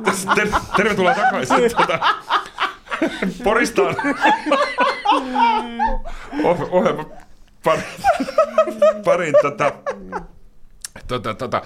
[0.05, 1.75] Tässä, ter, tervetuloa takaisin.
[1.77, 1.99] Tuota,
[3.43, 3.95] Poristaan.
[6.43, 7.05] Oh, ohjelma
[7.63, 7.83] parin,
[9.05, 9.71] parin tota,
[11.07, 11.61] tota, tota,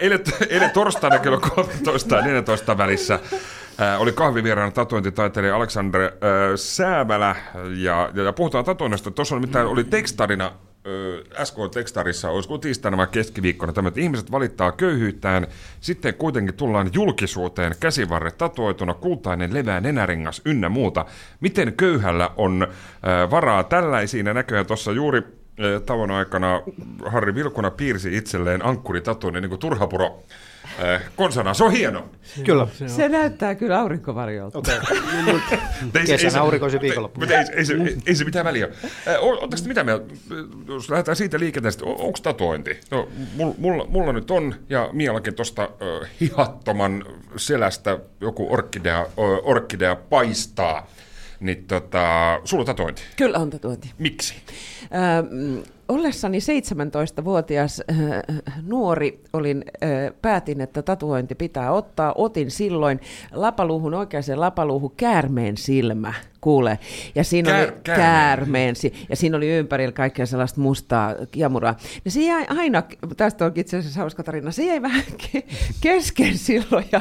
[0.00, 3.20] eilen, eilen torstaina kello 13 ja 14 välissä
[3.78, 6.10] ää, oli kahvivieraana tatuointitaiteilija Aleksander ää,
[6.56, 7.36] Säämälä
[7.76, 9.10] ja, ja, ja puhutaan tatuoinnista.
[9.10, 10.52] Tuossa oli, mitään, oli tekstarina
[10.86, 15.46] ö, SK Tekstarissa, olisiko tiistaina vai keskiviikkona tämä, että ihmiset valittaa köyhyyttään,
[15.80, 21.06] sitten kuitenkin tullaan julkisuuteen käsivarret tatuoituna, kultainen levää nenärengas ynnä muuta.
[21.40, 25.22] Miten köyhällä on ö, varaa tällaisiin ja näköjään tuossa juuri
[25.60, 26.62] ö, tauon aikana
[27.06, 30.22] Harri Vilkuna piirsi itselleen ankkuritatuun, niin kuin Turhapuro
[31.16, 31.54] konsana.
[31.54, 32.08] Se on hieno.
[32.44, 32.66] Kyllä.
[32.86, 34.58] Se näyttää kyllä aurinkovarjolta.
[34.58, 34.74] Okay.
[35.92, 37.20] Se- Kesän se- aurinkoisin viikonloppu.
[37.20, 38.68] Mutta ei, ei, se, ei, ei se mitään väliä.
[39.20, 40.14] Oletteko te mitä mieltä,
[40.68, 42.80] jos lähdetään siitä liikenteestä, onko tatuointi?
[42.90, 43.08] No,
[43.58, 47.04] mulla, mulla, nyt on, ja Miallakin tuosta uh, hihattoman
[47.36, 50.86] selästä joku orkidea, uh, orkidea paistaa.
[51.40, 53.02] Niin tota, sulla on tatuointi.
[53.16, 53.90] Kyllä on tatuointi.
[53.98, 54.34] Miksi?
[54.94, 62.12] Ähm, ollessani 17-vuotias äh, nuori olin, äh, päätin, että tatuointi pitää ottaa.
[62.16, 63.00] Otin silloin
[63.32, 66.14] lapaluuhun, oikeaan lapaluuhun käärmeen silmä,
[66.46, 66.78] kuule.
[67.14, 68.10] Ja siinä Käär- oli käärmeen.
[68.10, 68.74] käärmeen,
[69.08, 71.76] ja siinä oli ympärillä kaikkea sellaista mustaa kiemuraa.
[72.04, 72.82] Ja se jäi aina,
[73.16, 77.00] tästä onkin itse asiassa hauska tarina, se jäi vähän ke- kesken silloin, ja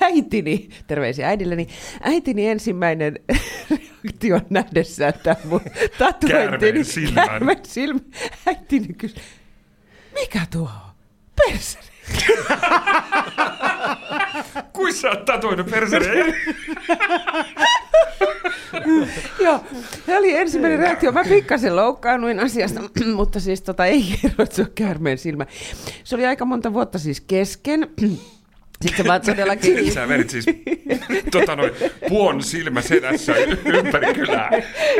[0.00, 1.68] äitini, terveisiä äidilleni,
[2.02, 3.18] äitini ensimmäinen
[4.04, 5.60] reaktion nähdessä, että mun
[5.98, 6.26] tatuointi...
[6.26, 7.26] Käärmeen silmän.
[7.62, 8.00] Silmä.
[8.46, 9.22] Äitini kysyi,
[10.14, 10.94] mikä tuo on?
[11.36, 11.86] Perseri.
[14.72, 16.34] Kuin sä oot tatuoinut perseen?
[19.44, 19.60] Joo,
[20.06, 21.12] se oli ensimmäinen reaktio.
[21.12, 22.80] Mä pikkasen loukkaannuin asiasta,
[23.16, 25.46] mutta siis tota, ei kerro, että se on käärmeen silmä.
[26.04, 27.90] Se oli aika monta vuotta siis kesken.
[28.82, 29.92] Sitten mä todellakin...
[29.92, 30.46] Sä vedit siis
[31.30, 31.72] tota noin,
[32.08, 33.34] puon silmä sedässä
[33.64, 34.50] ympäri kylää.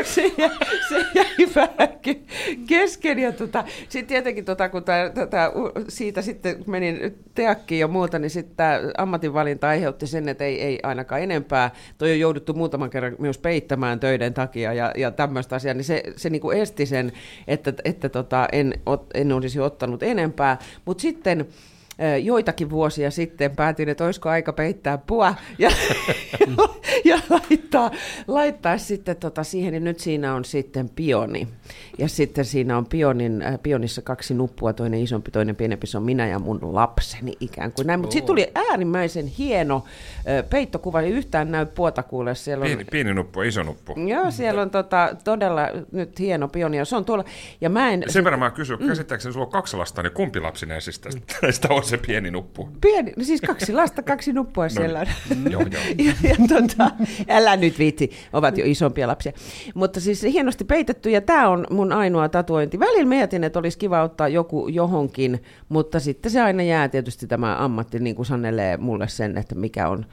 [0.03, 0.49] se, jäi,
[0.89, 3.19] se jäi vähän ke- kesken.
[3.19, 5.51] Ja tota, sitten tietenkin, tota, kun tää, tätä,
[5.87, 10.79] siitä sitten menin teakkiin ja muuta, niin sitten tämä ammatinvalinta aiheutti sen, että ei, ei
[10.83, 11.71] ainakaan enempää.
[11.97, 16.03] Toi on jouduttu muutaman kerran myös peittämään töiden takia ja, ja tämmöistä asiaa, niin se,
[16.15, 17.11] se niinku esti sen,
[17.47, 18.73] että, että tota, en,
[19.13, 20.57] en olisi ottanut enempää.
[20.85, 21.47] Mutta sitten
[22.23, 25.69] joitakin vuosia sitten päätin, että olisiko aika peittää pua ja,
[27.05, 27.91] ja laittaa,
[28.27, 31.47] laittaa sitten tota siihen, niin nyt siinä on sitten pioni.
[31.97, 36.03] Ja sitten siinä on pionin, äh, pionissa kaksi nuppua, toinen isompi, toinen pienempi, se on
[36.03, 37.99] minä ja mun lapseni ikään kuin näin.
[37.99, 39.75] Mutta sitten tuli äärimmäisen hieno
[40.17, 42.35] äh, peittokuva, ei yhtään näy puota kuule.
[42.35, 43.93] Siellä on, Pieni, pieni nuppu iso nuppu.
[44.07, 47.23] Joo, siellä on tota, todella nyt hieno pioni, ja se on tuolla,
[47.61, 48.03] ja mä en...
[48.07, 48.87] Sen verran mä kysyn, mm.
[48.87, 51.09] käsittääkseni sulla on kaksi lasta, niin kumpi lapsi näistä,
[51.41, 52.69] näistä on se pieni nuppu?
[52.81, 55.07] Pieni, no siis kaksi lasta, kaksi nuppua siellä on.
[55.35, 55.83] Mm, joo, joo.
[56.07, 56.91] ja, ja tota,
[57.29, 59.31] älä nyt viitsi, ovat jo isompia lapsia.
[59.73, 62.79] Mutta siis hienosti peitetty, ja tämä on mun ainoa tatuointi.
[62.79, 67.57] Välillä mietin, että olisi kiva ottaa joku johonkin, mutta sitten se aina jää tietysti tämä
[67.57, 70.05] ammatti, niin kuin sanelee mulle sen, että mikä on,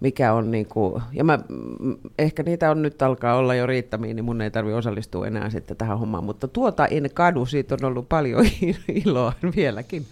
[0.00, 4.16] mikä on niin kuin, ja mä, mm, ehkä niitä on nyt alkaa olla jo riittämiin,
[4.16, 7.84] niin mun ei tarvi osallistua enää sitten tähän hommaan, mutta tuota en kadu, siitä on
[7.84, 8.46] ollut paljon
[9.04, 10.06] iloa vieläkin.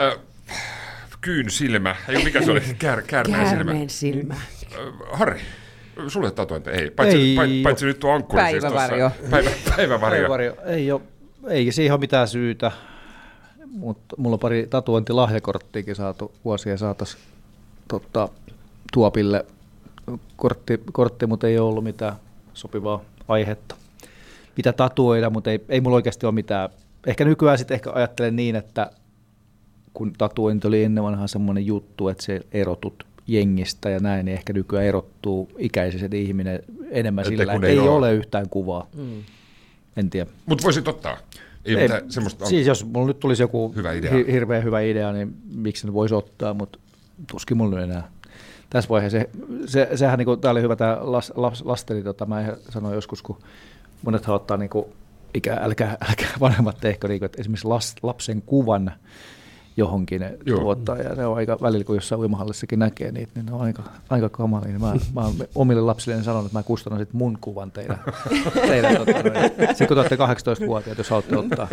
[0.00, 0.18] Ö,
[1.20, 3.64] kyyn silmä, ei mikä se oli, Kär, käärmeen silmä.
[3.64, 4.34] Käärmeen silmä.
[5.12, 5.40] Harri,
[6.08, 7.34] sulle tatuointi ei, paitsi, Ei.
[7.36, 8.42] paitsi, paitsi nyt tuo ankkuri.
[8.50, 9.10] siis Päivävarjo.
[9.10, 10.18] tuossa- Päivä, päivävarjo.
[10.18, 10.54] Päivävarjo.
[10.66, 11.00] Ei, ole,
[11.48, 12.72] ei siihen ole mitään syytä,
[13.66, 17.18] mutta mulla on pari tatuointilahjakorttiakin saatu vuosien saatossa
[17.88, 18.28] tota,
[18.92, 19.44] tuopille.
[20.36, 22.12] Kortti, kortti, mutta ei ole ollut mitään
[22.54, 23.74] sopivaa aihetta.
[24.56, 26.68] Mitä tatuoida, mutta ei, ei mulla oikeasti ole mitään.
[27.06, 28.90] Ehkä nykyään sitten ehkä ajattelen niin, että
[29.94, 34.52] kun tatuointi oli ennen vanhaan semmoinen juttu, että se erotut jengistä ja näin, niin ehkä
[34.52, 38.86] nykyään erottuu ikäiset ihminen enemmän Että sillä, että ei ei ole- ole yhtään kuvaa.
[38.96, 39.22] Mm.
[39.96, 40.30] En tiedä.
[40.46, 41.16] Mutta voisit ottaa.
[41.64, 44.12] Ei, Ei, mitään semmoista siis jos mulla nyt tulisi joku Hyvä idea.
[44.14, 46.78] hi- hirveän hyvä idea, niin miksi ne voisi ottaa, mutta
[47.30, 48.10] tuskin mulla enää.
[48.70, 49.30] Tässä vaiheessa, se,
[49.66, 53.38] se, sehän niin tämä oli hyvä tämä las, las, lasteni, tota, mä sanoin joskus, kun
[54.02, 54.84] monethan ottaa niin kuin,
[55.34, 58.92] ikä, älkää, älkää vanhemmat tehkö, niin kuin, että esimerkiksi las, lapsen kuvan
[59.80, 60.60] johonkin ne Joo.
[60.60, 63.82] tuottaa, ja ne on aika välillä, kun jossain uimahallissakin näkee niitä, niin ne on aika,
[64.10, 64.68] aika kamalia.
[64.68, 67.98] Niin mä, mä oon omille lapsille sanonut, että mä kustannan sit mun kuvan teidän.
[68.54, 69.12] teidän tota.
[69.58, 71.68] Sitten kun te olette 18-vuotiaat, jos haluatte ottaa.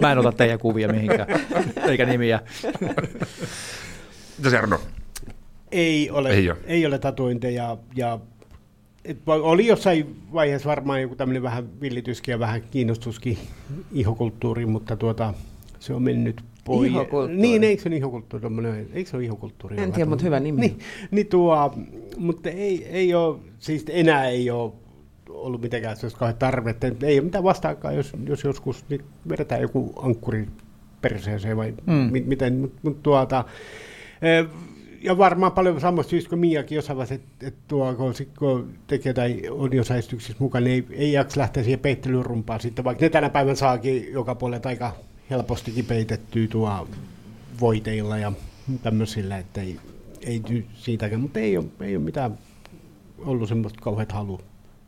[0.00, 1.28] Mä en ota teidän kuvia mihinkään,
[1.88, 2.40] eikä nimiä.
[4.38, 4.80] Mitäs Jarno?
[5.70, 6.58] Ei ole, Ei ei ole.
[6.66, 8.18] Ei ole tatuointeja ja
[9.04, 13.38] et oli jossain vaiheessa varmaan joku tämmöinen vähän villityskin ja vähän kiinnostuskin
[13.92, 15.34] ihokulttuuriin, mutta tuota,
[15.78, 16.42] se on mennyt
[16.76, 16.90] pois.
[16.90, 17.36] Ihokulttuuri.
[17.36, 18.42] Niin, eikö se ole ihokulttuuri?
[18.42, 19.80] tommonen- Eikö se ole ihokulttuuri?
[19.80, 20.60] En tiedä, mutta hyvä nimi.
[20.60, 20.78] Niin,
[21.10, 21.74] niin tuo,
[22.16, 24.72] mutta ei, ei ole, siis enää ei ole
[25.28, 26.86] ollut mitenkään sellaista kauhean tarvetta.
[27.02, 30.46] Ei ole mitään vastaakaan, jos, jos joskus niin vedetään joku ankkuri
[31.00, 31.92] perseeseen vai Mm.
[31.94, 33.44] mi, miten, mutta mut tuota,
[34.22, 34.46] eh,
[35.02, 38.72] ja varmaan paljon samasta syystä kuin Miakin jossain vaiheessa, että et tuo, kun, sit, kun
[38.86, 43.04] tekee tai on jossain esityksissä mukana, niin ei, ei jaksa lähteä siihen peittelyrumpaan sitten, vaikka
[43.04, 44.92] ne tänä päivänä saakin joka puolelta aika
[45.30, 46.88] helpostikin peitettyä tuo
[47.60, 48.32] voiteilla ja
[48.82, 49.76] tämmöisillä, että ei,
[50.26, 50.42] ei
[50.74, 52.38] siitäkään, mutta ei ole, ei ole mitään
[53.18, 54.40] ollut semmoista kauheat halu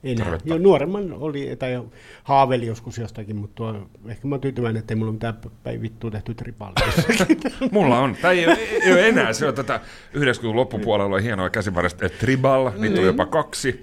[0.04, 0.38] enää.
[0.44, 1.82] Jo nuoremman oli, tai
[2.24, 6.10] haaveli joskus jostakin, mutta tuo, ehkä mä oon tyytyväinen, että ei mulla mitään päin vittua
[6.10, 6.92] tehty tripaalia.
[7.72, 8.16] Mulla on.
[8.22, 9.32] Tai ei, ole- ei ole enää.
[9.32, 9.80] Se on tätä
[10.14, 13.82] 90-luvun loppupuolella oli hienoa käsivarasta eh, Tribal, niitä on jopa kaksi.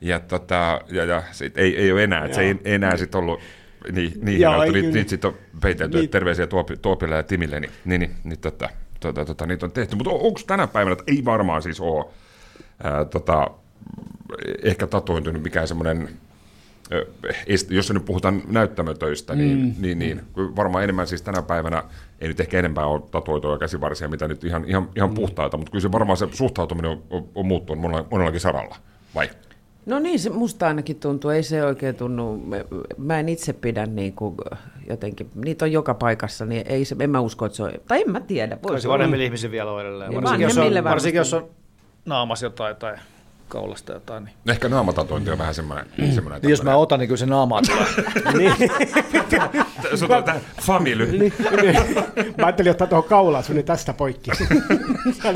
[0.00, 2.24] Ja, tota, ja, ja sit ei, ei ole enää.
[2.24, 3.40] Et se ei enää sit ollut
[3.92, 4.94] niin, niin että ei niitä, kyllä.
[4.94, 6.00] niitä sit on peitelty.
[6.00, 7.60] Niit- Terveisiä Tuopi, Tuopille ja Timille.
[7.60, 8.68] Niin, niin, niin, niin tota,
[9.00, 9.96] tota, tota, niitä on tehty.
[9.96, 12.04] Mutta onko tänä päivänä, että ei varmaan siis ole
[12.84, 13.50] ää, tota,
[14.62, 16.08] ehkä tatuointunut mikään semmoinen
[17.70, 19.74] jos nyt puhutaan näyttämötöistä, niin, mm.
[19.78, 21.82] niin, niin varmaan enemmän siis tänä päivänä,
[22.20, 25.14] ei nyt ehkä enempää ole tatuoituja käsivarsia, mitä nyt ihan, ihan, ihan mm.
[25.14, 28.76] puhtaita, mutta kyllä se varmaan se suhtautuminen on, on, on muuttunut monella, monellakin saralla,
[29.14, 29.30] vai?
[29.86, 32.42] No niin, se musta ainakin tuntuu, ei se oikein tunnu,
[32.98, 34.36] mä- en itse pidä niin kuin
[34.88, 38.02] jotenkin, niitä on joka paikassa, niin ei se, en mä usko, että se on, tai
[38.02, 38.58] en mä tiedä.
[38.62, 40.10] Voisi se vanhemmille ihmisille vielä on edelleen.
[40.10, 41.48] Niin, Varsinkin jos on, varsinkin jos on
[42.04, 42.96] naamas jotain tai
[43.48, 44.24] kaulasta jotain.
[44.24, 44.34] Niin.
[44.48, 45.86] Ehkä naamatatointi on vähän semmoinen.
[46.14, 47.86] semmoinen Niin jos mä otan, niin kyllä se naama tulee.
[49.94, 51.06] Se on tämä family.
[51.06, 51.74] Niin, niin.
[52.38, 54.30] Mä ajattelin ottaa tuohon kaulaan sun tästä poikki.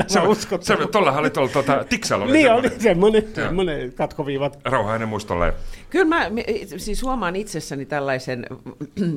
[0.07, 0.63] Se, on- uskon.
[0.63, 2.71] se, tuolla oli tuolla tuota, Tiksalla oli Niin semmoinen.
[2.71, 4.59] oli semmoinen, semmoinen katkoviivat.
[4.65, 5.53] Rauha hänen muistolleen.
[5.89, 6.31] Kyllä mä
[6.77, 8.45] siis huomaan itsessäni tällaisen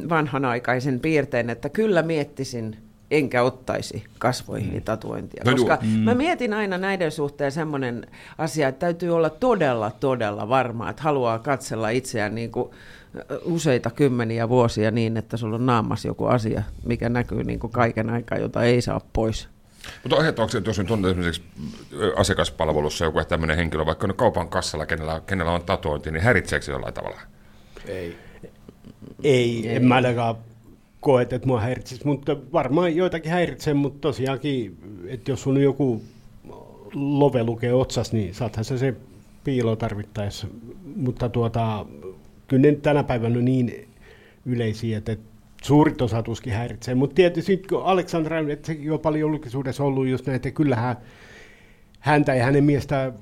[0.08, 2.76] vanhanaikaisen piirteen, että kyllä miettisin
[3.12, 5.42] enkä ottaisi kasvoihin tatuointia.
[5.44, 5.52] No.
[5.52, 8.06] Koska mä mietin aina näiden suhteen semmoinen
[8.38, 12.70] asia, että täytyy olla todella, todella varma, että haluaa katsella itseään niin kuin
[13.44, 18.10] useita kymmeniä vuosia niin, että sulla on naamas joku asia, mikä näkyy niin kuin kaiken
[18.10, 19.48] aikaa, jota ei saa pois.
[20.02, 21.42] Mutta aiheuttaako se, että jos nyt on esimerkiksi
[22.16, 26.72] asiakaspalvelussa joku tämmöinen henkilö, vaikka nyt kaupan kassalla, kenellä, kenellä on tatuointi, niin häiritseekö se
[26.72, 27.20] jollain tavalla?
[27.86, 28.16] Ei.
[29.24, 30.36] Ei, en mä ainakaan
[31.02, 34.76] koe, että mua häiritsisi, mutta varmaan joitakin häiritsee, mutta tosiaankin,
[35.08, 36.02] että jos sun joku
[36.94, 38.94] love lukee otsas, niin saathan se se
[39.44, 40.46] piilo tarvittaessa.
[40.96, 41.86] Mutta tuota,
[42.48, 43.88] kyllä ne nyt tänä päivänä on niin
[44.46, 45.16] yleisiä, että
[45.62, 46.94] suurit osa tuskin häiritsee.
[46.94, 50.96] Mutta tietysti kun Aleksandra, että on paljon julkisuudessa ollut just näin, että kyllähän
[52.00, 53.12] häntä ja hänen miestä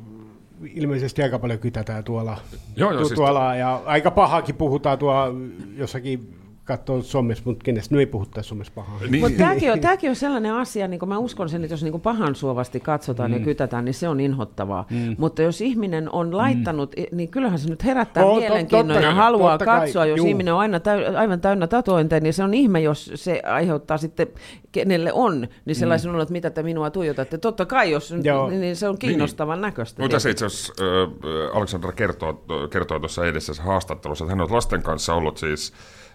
[0.75, 2.38] ilmeisesti aika paljon kytätään tuolla,
[2.77, 5.35] Joo, joo, tu- siis- tuolla ja aika pahakin puhutaan tuolla
[5.77, 6.39] jossakin
[6.70, 9.00] katsoo somessa, mutta kenestä nyt ei puhuttaisi somessa pahaa.
[9.11, 12.00] Niin, Mutta tämäkin on, tämäkin on sellainen asia, niin mä uskon sen, että jos niin
[12.00, 13.37] pahan suovasti katsotaan mm.
[13.37, 14.87] ja kytätään, niin se on inhottavaa.
[14.90, 15.16] Mm.
[15.18, 17.16] Mutta jos ihminen on laittanut, mm.
[17.16, 20.06] niin kyllähän se nyt herättää oh, mielenkiinnon totta ja kai, haluaa totta kai, katsoa.
[20.06, 20.26] Jos juu.
[20.26, 24.26] ihminen on aina täy, aivan täynnä tatuointeja, niin se on ihme, jos se aiheuttaa sitten,
[24.72, 26.20] kenelle on, niin sellaisen mm.
[26.20, 27.38] että mitä te minua tuijotatte.
[27.38, 28.50] Totta kai, jos, Joo.
[28.50, 30.02] niin se on kiinnostavan näköistä.
[30.02, 34.83] Mutta tässä itse asiassa äh, Aleksandra kertoo, kertoo tuossa edellisessä haastattelussa, että hän on lasten
[34.83, 35.72] kanssa ollut siis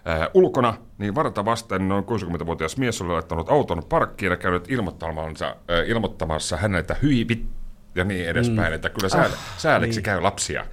[0.08, 5.46] äh, ulkona, niin varta vasten noin 60-vuotias mies oli laittanut auton parkkiin ja käynyt ilmoittamansa,
[5.46, 7.46] äh, ilmoittamassa häneltä hyipit
[7.94, 8.74] ja niin edespäin, mm.
[8.74, 10.04] että kyllä sää, ah, sääliksi niin.
[10.04, 10.66] käy lapsia.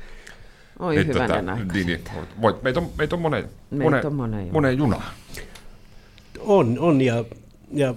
[0.80, 2.04] Oi Että hyvänen tota, niin, niin,
[2.42, 4.54] voit, meitä on, meitä on moneen, Meitä moneen, on moneen junaan.
[4.54, 5.04] moneen junaan.
[6.40, 7.26] On, on ja,
[7.72, 7.96] ja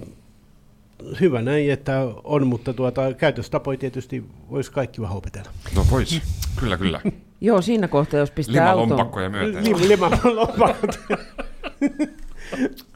[1.21, 5.51] hyvä näin, että on, mutta tuota, käytöstapoja tietysti voisi kaikki vähän opetella.
[5.75, 6.21] No vois,
[6.59, 7.01] kyllä kyllä.
[7.41, 9.63] Joo, siinä kohtaa, jos pistää auton, Limalompakkoja myöten.
[9.65, 10.99] Lim, liman lompakat.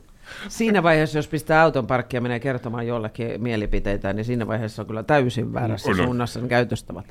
[0.48, 4.86] Siinä vaiheessa, jos pistää auton parkkiin ja menee kertomaan jollekin mielipiteitä, niin siinä vaiheessa on
[4.88, 6.06] kyllä täysin väärässä On, on.
[6.06, 7.06] suunnassa ne käytöstavat.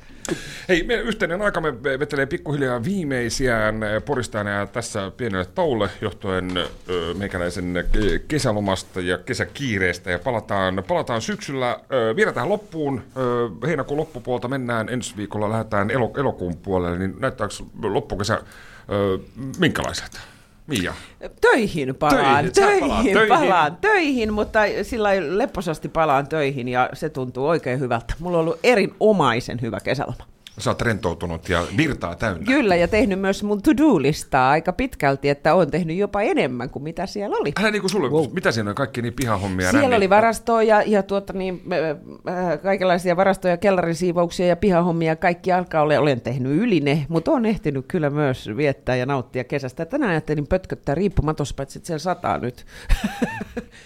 [0.69, 6.67] Hei, meidän yhteinen aikamme vetelee pikkuhiljaa viimeisiään eh, poristaan ja tässä pienelle taulle johtuen ö,
[7.17, 13.01] meikäläisen ke- kesälomasta ja kesäkiireestä ja palataan, palataan syksyllä ö, vielä tähän loppuun.
[13.67, 18.33] Heinäkuun loppupuolta mennään ensi viikolla, lähdetään elo, elokuun puolelle, niin näyttääkö loppukesä
[18.91, 19.19] ö,
[19.59, 20.19] minkälaiset?
[20.79, 20.93] Mia?
[21.41, 27.09] Töihin palaan, Töihin, töihin, palaat töihin, palaan, töihin, mutta sillä lepposasti palaan töihin ja se
[27.09, 28.13] tuntuu oikein hyvältä.
[28.19, 30.25] Mulla on ollut erinomaisen hyvä kesäloma.
[30.57, 32.45] Sä oot rentoutunut ja virtaa täynnä.
[32.45, 37.05] Kyllä, ja tehnyt myös mun to-do-listaa aika pitkälti, että olen tehnyt jopa enemmän kuin mitä
[37.05, 37.51] siellä oli.
[37.59, 38.25] Älä niin kuin sulle, wow.
[38.33, 39.69] mitä siinä on kaikki niin pihahommia?
[39.69, 39.97] Siellä nänni?
[39.97, 41.61] oli varastoa ja, ja tuota niin,
[42.27, 45.15] äh, äh, kaikenlaisia varastoja, kellarin siivouksia ja pihahommia.
[45.15, 49.43] Kaikki alkaa olla, olen tehnyt yli ne, mutta olen ehtinyt kyllä myös viettää ja nauttia
[49.43, 49.85] kesästä.
[49.85, 52.65] Tänään ajattelin pötköttää riippumatossa, paitsi että siellä sataa nyt.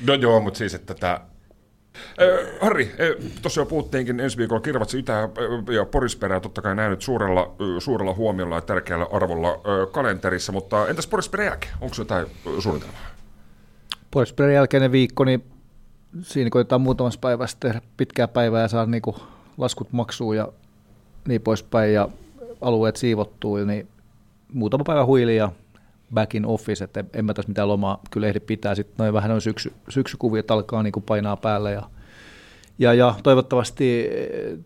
[0.08, 1.35] No joo, mutta siis, että tämä...
[2.22, 5.30] Äh, Harri, äh, tuossa jo puhuttiinkin ensi viikolla Kirvatsi Itä-
[5.76, 10.88] ja Porisperää, totta kai näin nyt suurella, suurella huomiolla ja tärkeällä arvolla äh, kalenterissa, mutta
[10.88, 11.74] entäs Porisperän jälkeen?
[11.82, 13.00] Onko jotain äh, suunnitelmaa?
[14.12, 15.44] Poisperin jälkeinen viikko, niin
[16.22, 19.16] siinä koitetaan muutamassa päivässä tehdä pitkää päivää ja saada niinku
[19.58, 20.48] laskut maksuun ja
[21.28, 22.10] niin poispäin ja
[22.62, 23.88] alueet siivottuu, niin
[24.54, 25.52] muutama päivä huili ja
[26.16, 28.76] back in office, että en- mä tässä mitään lomaa kyllä ehdi pitää.
[28.76, 31.84] Sitten noin vähän noin syksy, syksykuviot alkaa niinku painaa päälle ja,
[32.80, 34.58] ja, ja toivottavasti eh,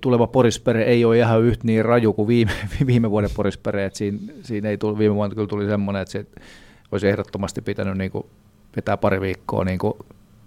[0.00, 2.52] tuleva porispere ei ole ihan yhtä niin raju kuin viime,
[2.86, 6.26] viime vuoden porispere, että siinä, siinä ei tullut, viime vuonna kyllä tuli semmoinen, että se
[6.92, 8.26] olisi ehdottomasti pitänyt niin kuin
[8.76, 9.94] vetää pari viikkoa niin kuin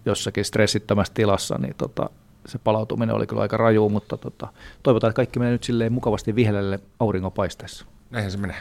[0.06, 2.10] jossakin stressittömässä tilassa, niin tota,
[2.46, 4.48] se palautuminen oli kyllä aika raju, mutta tota,
[4.84, 7.86] toivotaan, että kaikki menee nyt silleen mukavasti vihellelle auringonpaisteessa.
[8.10, 8.56] Näinhän se menee.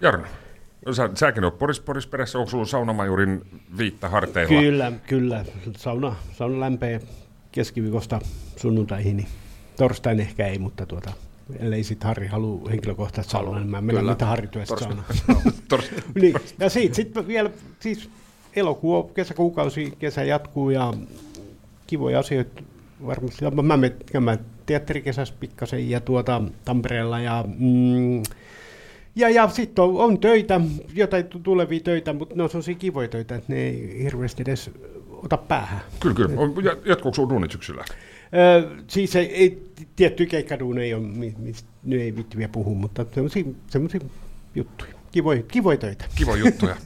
[0.00, 0.26] Jarno,
[0.90, 3.42] sä, säkin oot Poris, Porisperässä, onko sulla saunamajurin
[3.78, 4.60] viitta harteilla?
[4.60, 5.44] Kyllä, kyllä.
[5.76, 7.00] Sauna, sauna lämpee
[7.52, 8.20] keskiviikosta
[8.56, 9.28] sunnuntaihin, niin
[9.76, 11.12] torstain ehkä ei, mutta tuota,
[11.58, 15.04] ellei sitten Harri halua henkilökohtaisesti saunaa, niin mä menen mitä Harri työstä saunaan.
[16.20, 16.34] Niin.
[16.58, 18.10] Ja siitä sitten vielä, siis
[18.56, 20.94] elokuu, kesäkuukausi, kesä jatkuu ja
[21.86, 22.62] kivoja asioita
[23.06, 23.44] varmasti.
[23.62, 28.22] Mä menen teatterikesässä pikkasen ja tuota Tampereella ja mm,
[29.16, 30.60] ja, ja sitten on, on töitä,
[30.94, 34.70] jotain tu- tulevia töitä, mutta ne on sellaisia kivoja töitä, että ne ei hirveästi edes
[35.10, 35.80] ota päähän.
[36.00, 36.14] Kyllä,
[36.54, 36.76] kyllä.
[36.84, 37.84] Jatkuuko sun duunit syksyllä?
[38.34, 39.62] Öö, siis ei, ei
[39.96, 43.06] tietty keikkaduun ei ole, mi- mistä nyt ei vitti vielä puhu, mutta
[43.70, 44.00] semmoisia
[44.54, 44.92] juttuja.
[45.12, 46.04] Kivoja, kivoja töitä.
[46.14, 46.76] Kivoja juttuja.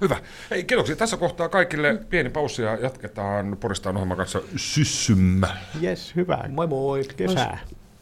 [0.00, 0.16] Hyvä.
[0.50, 2.00] Hei, kiitoksia tässä kohtaa kaikille.
[2.10, 5.56] Pieni paussi ja jatketaan Poristaan ohjelman kanssa syssymmä.
[5.82, 6.44] Yes, hyvä.
[6.48, 7.04] Moi moi.
[7.16, 7.58] Kesää.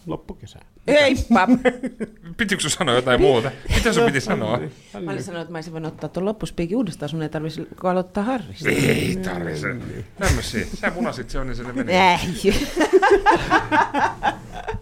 [0.07, 0.63] Loppukesää.
[0.87, 1.49] Heippa!
[2.37, 3.51] Pitikö sanoa jotain muuta?
[3.77, 4.61] Mitä sun piti sanoa?
[5.03, 8.25] Mä olin sanonut, että mä olisin voinut ottaa tuon loppuspiikin uudestaan, sun ei tarvitsisi aloittaa
[8.25, 8.69] Harrista.
[8.69, 9.67] Ei tarvitse.
[10.19, 10.67] Tämmöisiä.
[10.75, 11.93] Sä munasit se on, niin se meni.
[11.93, 12.53] Ei.